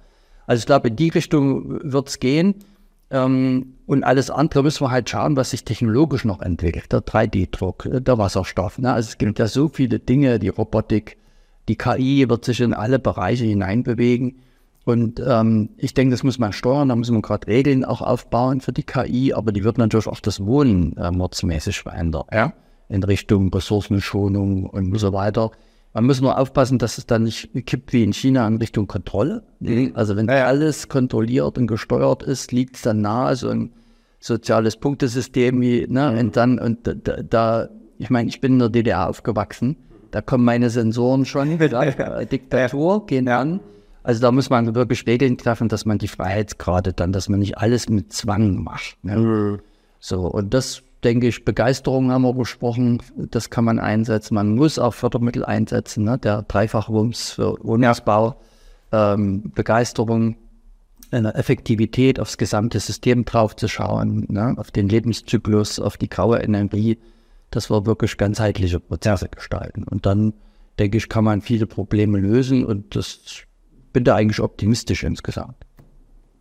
Also 0.46 0.60
ich 0.60 0.66
glaube, 0.66 0.88
in 0.88 0.96
die 0.96 1.08
Richtung 1.08 1.80
wird 1.82 2.08
es 2.08 2.18
gehen. 2.18 2.56
Ähm, 3.10 3.74
und 3.86 4.04
alles 4.04 4.30
andere 4.30 4.62
müssen 4.62 4.84
wir 4.84 4.90
halt 4.90 5.10
schauen, 5.10 5.36
was 5.36 5.50
sich 5.50 5.64
technologisch 5.64 6.24
noch 6.24 6.40
entwickelt. 6.42 6.92
Der 6.92 7.00
3D-Druck, 7.00 7.88
der 7.90 8.18
Wasserstoff. 8.18 8.78
Ne? 8.78 8.92
Also 8.92 9.08
es 9.08 9.18
gibt 9.18 9.38
ja 9.38 9.48
so 9.48 9.68
viele 9.68 9.98
Dinge, 9.98 10.38
die 10.38 10.48
Robotik, 10.48 11.16
die 11.68 11.76
KI 11.76 12.28
wird 12.28 12.44
sich 12.44 12.60
in 12.60 12.72
alle 12.74 12.98
Bereiche 12.98 13.44
hineinbewegen. 13.44 14.36
Und 14.84 15.22
ähm, 15.24 15.70
ich 15.76 15.94
denke, 15.94 16.12
das 16.12 16.22
muss 16.22 16.38
man 16.38 16.52
steuern, 16.52 16.88
da 16.88 16.96
müssen 16.96 17.14
wir 17.14 17.22
gerade 17.22 17.46
Regeln 17.46 17.84
auch 17.84 18.00
aufbauen 18.00 18.60
für 18.60 18.72
die 18.72 18.82
KI, 18.82 19.34
aber 19.34 19.52
die 19.52 19.62
wird 19.62 19.78
natürlich 19.78 20.06
auch 20.06 20.20
das 20.20 20.44
Wohnen 20.44 20.96
äh, 20.96 21.10
mordsmäßig 21.10 21.80
verändern. 21.80 22.24
Ja? 22.32 22.54
In 22.88 23.02
Richtung 23.02 23.52
Ressourcenschonung 23.52 24.66
und 24.66 24.98
so 24.98 25.12
weiter. 25.12 25.50
Man 25.92 26.06
muss 26.06 26.20
nur 26.20 26.38
aufpassen, 26.38 26.78
dass 26.78 26.98
es 26.98 27.06
dann 27.06 27.24
nicht 27.24 27.50
kippt 27.66 27.92
wie 27.92 28.04
in 28.04 28.12
China 28.12 28.46
in 28.46 28.56
Richtung 28.56 28.86
Kontrolle. 28.86 29.42
Mhm. 29.58 29.92
Also 29.94 30.16
wenn 30.16 30.28
ja. 30.28 30.46
alles 30.46 30.88
kontrolliert 30.88 31.58
und 31.58 31.66
gesteuert 31.66 32.22
ist, 32.22 32.52
liegt 32.52 32.76
es 32.76 32.82
dann 32.82 33.00
nahe, 33.00 33.36
so 33.36 33.48
ein 33.50 33.72
soziales 34.18 34.76
Punktesystem 34.76 35.60
wie, 35.60 35.86
ne, 35.88 36.12
mhm. 36.12 36.18
und 36.18 36.36
dann, 36.36 36.58
und 36.58 36.78
da, 36.84 37.22
da 37.22 37.68
ich 37.98 38.08
meine, 38.08 38.28
ich 38.28 38.40
bin 38.40 38.54
in 38.54 38.58
der 38.60 38.68
DDR 38.70 39.08
aufgewachsen, 39.08 39.76
da 40.10 40.22
kommen 40.22 40.44
meine 40.44 40.70
Sensoren 40.70 41.26
schon, 41.26 41.58
ja, 41.70 42.24
Diktatur, 42.24 43.06
gehen 43.06 43.28
an 43.28 43.60
also 44.02 44.20
da 44.20 44.32
muss 44.32 44.50
man 44.50 44.74
wirklich 44.74 45.06
Regeln 45.06 45.36
treffen, 45.36 45.68
dass 45.68 45.84
man 45.84 45.98
die 45.98 46.08
Freiheitsgrade 46.08 46.92
dann, 46.92 47.12
dass 47.12 47.28
man 47.28 47.40
nicht 47.40 47.58
alles 47.58 47.88
mit 47.88 48.12
Zwang 48.12 48.62
macht. 48.62 48.96
Ne? 49.02 49.16
Mhm. 49.16 49.58
So, 49.98 50.26
und 50.26 50.54
das 50.54 50.82
denke 51.04 51.28
ich, 51.28 51.44
Begeisterung 51.44 52.10
haben 52.10 52.22
wir 52.22 52.32
besprochen, 52.32 53.02
das 53.16 53.50
kann 53.50 53.64
man 53.64 53.78
einsetzen. 53.78 54.34
Man 54.34 54.54
muss 54.54 54.78
auch 54.78 54.94
Fördermittel 54.94 55.44
einsetzen, 55.44 56.04
ne? 56.04 56.18
der 56.18 56.42
Dreifachwumms 56.42 57.32
für 57.32 57.56
Wohnungsbau, 57.62 58.36
ähm, 58.92 59.52
Begeisterung, 59.54 60.36
eine 61.10 61.34
Effektivität 61.34 62.20
aufs 62.20 62.38
gesamte 62.38 62.78
System 62.78 63.24
draufzuschauen, 63.24 64.26
ne? 64.28 64.54
auf 64.56 64.70
den 64.70 64.88
Lebenszyklus, 64.88 65.80
auf 65.80 65.96
die 65.96 66.08
graue 66.08 66.38
Energie, 66.38 66.98
dass 67.50 67.68
wir 67.68 67.84
wirklich 67.84 68.16
ganzheitliche 68.16 68.78
Prozesse 68.78 69.28
gestalten. 69.28 69.84
Und 69.84 70.06
dann, 70.06 70.32
denke 70.78 70.98
ich, 70.98 71.08
kann 71.08 71.24
man 71.24 71.40
viele 71.40 71.66
Probleme 71.66 72.18
lösen 72.18 72.64
und 72.64 72.94
das 72.94 73.44
bin 73.92 74.04
da 74.04 74.14
eigentlich 74.14 74.40
optimistisch 74.40 75.02
insgesamt. 75.02 75.56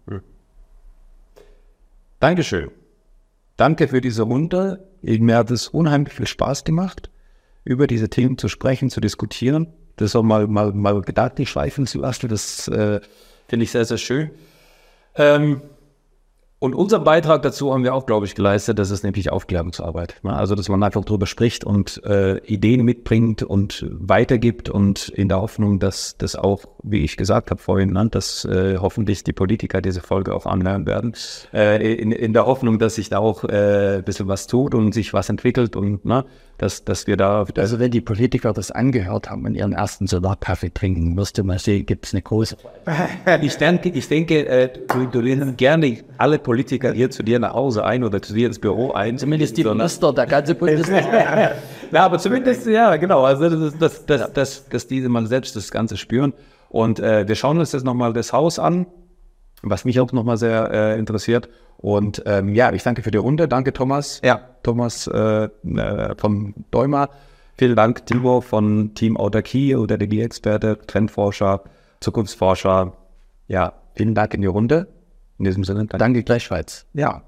Hm. 0.08 0.22
Dankeschön. 2.20 2.72
Danke 3.58 3.88
für 3.88 4.02
diese 4.02 4.24
Runde. 4.24 4.88
Mir 5.02 5.38
hat 5.38 5.52
es 5.52 5.68
unheimlich 5.68 6.14
viel 6.14 6.28
Spaß 6.28 6.64
gemacht, 6.64 7.10
über 7.64 7.88
diese 7.88 8.10
Themen 8.10 8.38
zu 8.38 8.48
sprechen, 8.48 8.90
zu 8.90 9.02
diskutieren. 9.02 9.68
das 9.98 10.16
auch 10.16 10.24
mal, 10.24 10.48
mal, 10.48 10.72
mal 10.74 11.02
gedanklich 11.02 11.50
schweifen 11.50 11.86
zu 11.86 12.00
lassen. 12.00 12.30
Das 12.30 12.68
äh, 12.70 13.02
finde 13.48 13.64
ich 13.64 13.72
sehr, 13.72 13.86
sehr 13.86 13.98
schön. 13.98 14.32
Ähm, 15.16 15.62
und 16.60 16.76
unseren 16.76 17.06
Beitrag 17.06 17.42
dazu 17.42 17.74
haben 17.74 17.86
wir 17.86 17.94
auch, 17.94 18.06
glaube 18.06 18.26
ich, 18.26 18.36
geleistet. 18.36 18.80
Das 18.80 18.92
ist 18.92 19.04
nämlich 19.04 19.32
Aufklärungsarbeit. 19.32 20.20
Ne? 20.24 20.36
Also, 20.36 20.56
dass 20.56 20.68
man 20.68 20.84
einfach 20.84 21.06
drüber 21.06 21.26
spricht 21.26 21.64
und 21.64 22.04
äh, 22.04 22.40
Ideen 22.40 22.84
mitbringt 22.84 23.44
und 23.44 23.86
weitergibt 23.90 24.70
und 24.70 25.08
in 25.08 25.30
der 25.30 25.40
Hoffnung, 25.40 25.80
dass 25.80 26.18
das 26.18 26.36
auch, 26.36 26.66
wie 26.84 27.06
ich 27.06 27.16
gesagt 27.16 27.50
habe 27.50 27.62
vorhin, 27.62 27.94
ne, 27.94 28.10
dass 28.12 28.44
äh, 28.44 28.78
hoffentlich 28.78 29.24
die 29.24 29.32
Politiker 29.32 29.82
diese 29.82 30.02
Folge 30.02 30.36
auch 30.36 30.46
anhören 30.46 30.86
werden. 30.86 31.14
Äh, 31.54 31.94
in, 31.94 32.12
in 32.12 32.34
der 32.34 32.46
Hoffnung, 32.46 32.78
dass 32.78 32.96
sich 32.96 33.08
da 33.08 33.20
auch 33.20 33.46
äh, 33.46 33.98
ein 33.98 34.04
bisschen 34.04 34.28
was 34.28 34.48
tut 34.48 34.76
und 34.76 34.94
sich 34.94 35.14
was 35.14 35.30
entwickelt 35.30 35.78
und 35.78 36.04
ne, 36.04 36.26
dass, 36.60 36.84
dass 36.86 37.08
wir 37.08 37.18
da. 37.18 37.46
Also, 37.58 37.80
wenn 37.80 37.90
die 37.90 38.02
Politiker 38.02 38.54
das 38.54 38.70
angehört 38.70 39.30
haben 39.32 39.46
und 39.46 39.56
ihren 39.56 39.74
ersten 39.74 40.06
Solarkaffee 40.06 40.70
trinken, 40.72 41.18
wirst 41.18 41.38
du 41.38 41.44
mal 41.44 41.58
sehen, 41.58 41.86
gibt 41.86 42.06
es 42.06 42.14
eine 42.14 42.22
große. 42.22 42.58
ich 43.42 43.56
denke, 43.58 43.90
ich 43.90 44.08
denke 44.08 44.46
äh, 44.48 44.70
du, 44.88 45.06
du 45.08 45.22
lädst 45.22 45.58
gerne 45.58 45.98
alle 46.18 46.38
Politiker 46.38 46.92
hier 46.94 47.10
zu 47.10 47.24
dir 47.24 47.40
nach 47.40 47.54
Hause 47.54 47.84
ein 47.86 48.04
oder 48.04 48.22
zu 48.22 48.34
dir 48.34 48.48
ins 48.48 48.60
Büro 48.60 48.92
ein. 48.92 49.18
Zumindest 49.18 49.58
die 49.58 49.64
Minister, 49.64 50.14
der 50.14 50.28
ganze 50.28 50.54
Bundestag. 50.56 51.56
Na, 51.92 52.02
aber 52.02 52.20
zumindest, 52.20 52.68
ja, 52.68 52.96
genau. 52.98 53.24
Also, 53.24 53.50
das, 53.50 53.74
ist- 53.74 53.82
das, 53.82 54.06
das, 54.06 54.34
das, 54.34 54.70
dass 54.70 54.88
diese 54.88 55.10
mal 55.10 55.26
selbst 55.26 55.56
das 55.56 55.72
Ganze 55.72 55.98
spüren. 55.98 56.34
Und 56.70 57.00
äh, 57.00 57.28
wir 57.28 57.36
schauen 57.36 57.58
uns 57.58 57.72
jetzt 57.72 57.84
nochmal 57.86 58.14
das 58.14 58.32
Haus 58.32 58.60
an, 58.60 58.86
was 59.62 59.86
mich 59.86 60.00
auch 60.00 60.12
nochmal 60.12 60.38
sehr 60.38 60.72
äh, 60.72 61.00
interessiert. 61.00 61.50
Und 61.78 62.24
ähm, 62.26 62.54
ja, 62.56 62.72
ich 62.74 62.84
danke 62.84 63.04
für 63.04 63.12
die 63.12 63.18
Runde. 63.18 63.48
Danke, 63.48 63.74
Thomas. 63.74 64.22
Ja. 64.24 64.42
Thomas 64.64 65.08
äh, 65.08 65.46
äh, 65.46 66.16
vom 66.18 66.54
Däumer. 66.72 67.10
Vielen 67.58 67.76
Dank, 67.76 68.06
Timo 68.06 68.42
von 68.42 68.94
Team 68.96 69.18
Autarkie 69.18 69.76
oder 69.76 69.96
Energieexperte, 69.96 70.80
Trendforscher, 70.88 71.64
Zukunftsforscher. 72.00 72.94
Ja, 73.48 73.74
vielen 73.96 74.16
Dank 74.16 74.34
in 74.34 74.42
die 74.42 74.48
Runde. 74.48 74.88
In 75.40 75.46
diesem 75.46 75.64
Sinne, 75.64 75.80
danke. 75.80 75.98
Danke 75.98 76.24
gleichfalls. 76.24 76.86
Ja. 76.94 77.24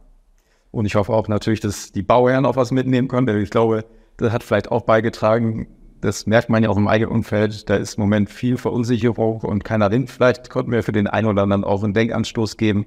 Und 0.71 0.85
ich 0.85 0.95
hoffe 0.95 1.13
auch 1.13 1.27
natürlich, 1.27 1.59
dass 1.59 1.91
die 1.91 2.01
Bauherren 2.01 2.45
auch 2.45 2.55
was 2.55 2.71
mitnehmen 2.71 3.07
können. 3.07 3.27
Denn 3.27 3.41
ich 3.41 3.49
glaube, 3.49 3.85
das 4.17 4.31
hat 4.31 4.43
vielleicht 4.43 4.71
auch 4.71 4.83
beigetragen. 4.83 5.67
Das 6.01 6.25
merkt 6.25 6.49
man 6.49 6.63
ja 6.63 6.69
auch 6.69 6.77
im 6.77 6.87
eigenen 6.87 7.11
Umfeld. 7.11 7.69
Da 7.69 7.75
ist 7.75 7.95
im 7.95 8.01
Moment 8.01 8.29
viel 8.29 8.57
Verunsicherung 8.57 9.41
und 9.41 9.63
keiner 9.63 9.91
Wind. 9.91 10.09
Vielleicht 10.09 10.49
konnten 10.49 10.71
wir 10.71 10.83
für 10.83 10.91
den 10.91 11.07
einen 11.07 11.27
oder 11.27 11.43
anderen 11.43 11.63
auch 11.63 11.83
einen 11.83 11.93
Denkanstoß 11.93 12.57
geben 12.57 12.85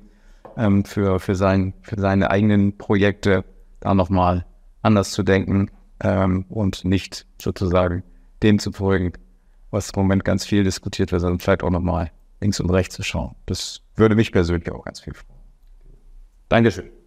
ähm, 0.57 0.85
für, 0.85 1.21
für, 1.21 1.37
sein, 1.37 1.75
für 1.83 1.99
seine 1.99 2.31
eigenen 2.31 2.77
Projekte, 2.77 3.45
da 3.81 3.95
nochmal 3.95 4.45
anders 4.83 5.13
zu 5.13 5.23
denken 5.23 5.71
ähm, 6.01 6.45
und 6.49 6.85
nicht 6.85 7.27
sozusagen 7.41 8.03
dem 8.43 8.59
zu 8.59 8.73
folgen, 8.73 9.13
was 9.71 9.91
im 9.91 10.03
Moment 10.03 10.25
ganz 10.25 10.45
viel 10.45 10.65
diskutiert 10.65 11.13
wird, 11.13 11.23
sondern 11.23 11.39
vielleicht 11.39 11.63
auch 11.63 11.71
nochmal 11.71 12.11
links 12.41 12.61
und 12.61 12.71
rechts 12.71 12.95
zu 12.95 13.03
schauen. 13.03 13.35
Das 13.47 13.81
würde 13.97 14.17
mich 14.17 14.33
persönlich 14.33 14.71
auch 14.71 14.85
ganz 14.85 15.01
viel 15.01 15.15
freuen. 15.15 15.41
Dankeschön. 16.49 17.04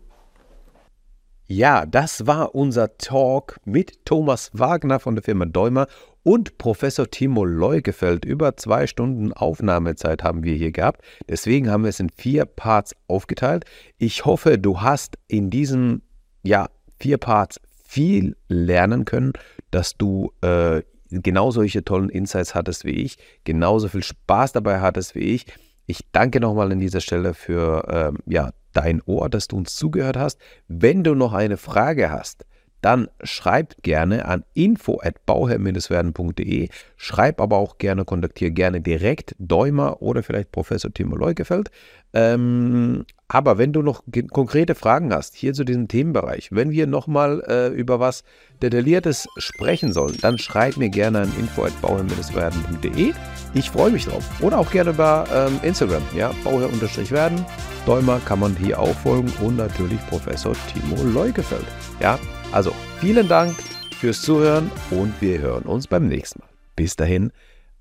Ja, 1.49 1.85
das 1.85 2.27
war 2.27 2.55
unser 2.55 2.97
Talk 2.97 3.57
mit 3.63 4.03
Thomas 4.03 4.51
Wagner 4.51 4.99
von 4.99 5.15
der 5.15 5.23
Firma 5.23 5.45
Däumer 5.45 5.87
und 6.23 6.57
Professor 6.57 7.09
Timo 7.09 7.45
Leugefeld. 7.45 8.25
Über 8.25 8.57
zwei 8.57 8.85
Stunden 8.85 9.31
Aufnahmezeit 9.31 10.23
haben 10.23 10.43
wir 10.43 10.55
hier 10.55 10.73
gehabt. 10.73 11.01
Deswegen 11.29 11.69
haben 11.71 11.83
wir 11.83 11.89
es 11.89 12.01
in 12.01 12.09
vier 12.09 12.43
Parts 12.43 12.93
aufgeteilt. 13.07 13.63
Ich 13.97 14.25
hoffe, 14.25 14.59
du 14.59 14.81
hast 14.81 15.17
in 15.29 15.49
diesen 15.49 16.01
ja, 16.43 16.67
vier 16.99 17.17
Parts 17.17 17.61
viel 17.85 18.35
lernen 18.49 19.05
können, 19.05 19.31
dass 19.71 19.95
du 19.95 20.33
äh, 20.41 20.81
genau 21.09 21.51
solche 21.51 21.85
tollen 21.85 22.09
Insights 22.09 22.55
hattest 22.55 22.83
wie 22.83 22.91
ich, 22.91 23.17
genauso 23.45 23.87
viel 23.87 24.03
Spaß 24.03 24.51
dabei 24.51 24.81
hattest 24.81 25.15
wie 25.15 25.21
ich. 25.21 25.45
Ich 25.87 26.01
danke 26.11 26.41
nochmal 26.41 26.71
an 26.71 26.79
dieser 26.79 26.99
Stelle 26.99 27.33
für 27.33 27.85
ähm, 27.89 28.17
ja, 28.25 28.51
dein 28.73 29.01
Ohr, 29.05 29.29
dass 29.29 29.47
du 29.47 29.55
uns 29.55 29.75
zugehört 29.75 30.17
hast. 30.17 30.37
Wenn 30.67 31.03
du 31.03 31.15
noch 31.15 31.33
eine 31.33 31.55
Frage 31.55 32.11
hast, 32.11 32.45
dann 32.81 33.07
schreib 33.23 33.75
gerne 33.83 34.25
an 34.25 34.43
info@bauherr-werden.de. 34.53 36.69
Schreib 36.95 37.41
aber 37.41 37.57
auch 37.57 37.77
gerne, 37.77 38.05
kontaktiere 38.05 38.51
gerne 38.51 38.79
direkt 38.81 39.35
Däumer 39.39 40.01
oder 40.01 40.23
vielleicht 40.23 40.51
Professor 40.51 40.93
Timo 40.93 41.15
Leukefeld. 41.15 41.69
Ähm, 42.13 43.05
aber 43.27 43.57
wenn 43.57 43.73
du 43.73 43.81
noch 43.81 44.03
konkrete 44.31 44.73
Fragen 44.73 45.13
hast, 45.13 45.35
hier 45.35 45.53
zu 45.53 45.65
diesem 45.65 45.89
Themenbereich, 45.89 46.49
wenn 46.51 46.71
wir 46.71 46.87
nochmal 46.87 47.43
äh, 47.47 47.67
über 47.67 47.99
was 47.99 48.23
Detailliertes 48.61 49.27
sprechen 49.37 49.91
sollen, 49.91 50.17
dann 50.21 50.37
schreib 50.37 50.77
mir 50.77 50.89
gerne 50.89 51.21
an 51.21 51.33
info@bauherr-werden.de. 51.37 53.13
Ich 53.53 53.69
freue 53.69 53.91
mich 53.91 54.05
drauf. 54.05 54.23
Oder 54.41 54.59
auch 54.59 54.71
gerne 54.71 54.91
über 54.91 55.25
ähm, 55.33 55.59
Instagram, 55.63 56.03
ja, 56.15 56.31
Bauherr-werden. 56.43 57.45
Däumer 57.85 58.21
kann 58.25 58.39
man 58.39 58.55
hier 58.55 58.79
auch 58.79 58.95
folgen 58.95 59.31
und 59.41 59.57
natürlich 59.57 59.99
Professor 60.07 60.53
Timo 60.71 61.03
Leukefeld. 61.03 61.65
Ja, 61.99 62.17
also 62.51 62.73
vielen 62.99 63.27
Dank 63.27 63.55
fürs 63.99 64.21
Zuhören 64.21 64.69
und 64.91 65.13
wir 65.21 65.39
hören 65.39 65.63
uns 65.63 65.87
beim 65.87 66.07
nächsten 66.07 66.39
Mal. 66.39 66.49
Bis 66.75 66.95
dahin, 66.95 67.31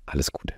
alles 0.05 0.31
Gute. 0.31 0.55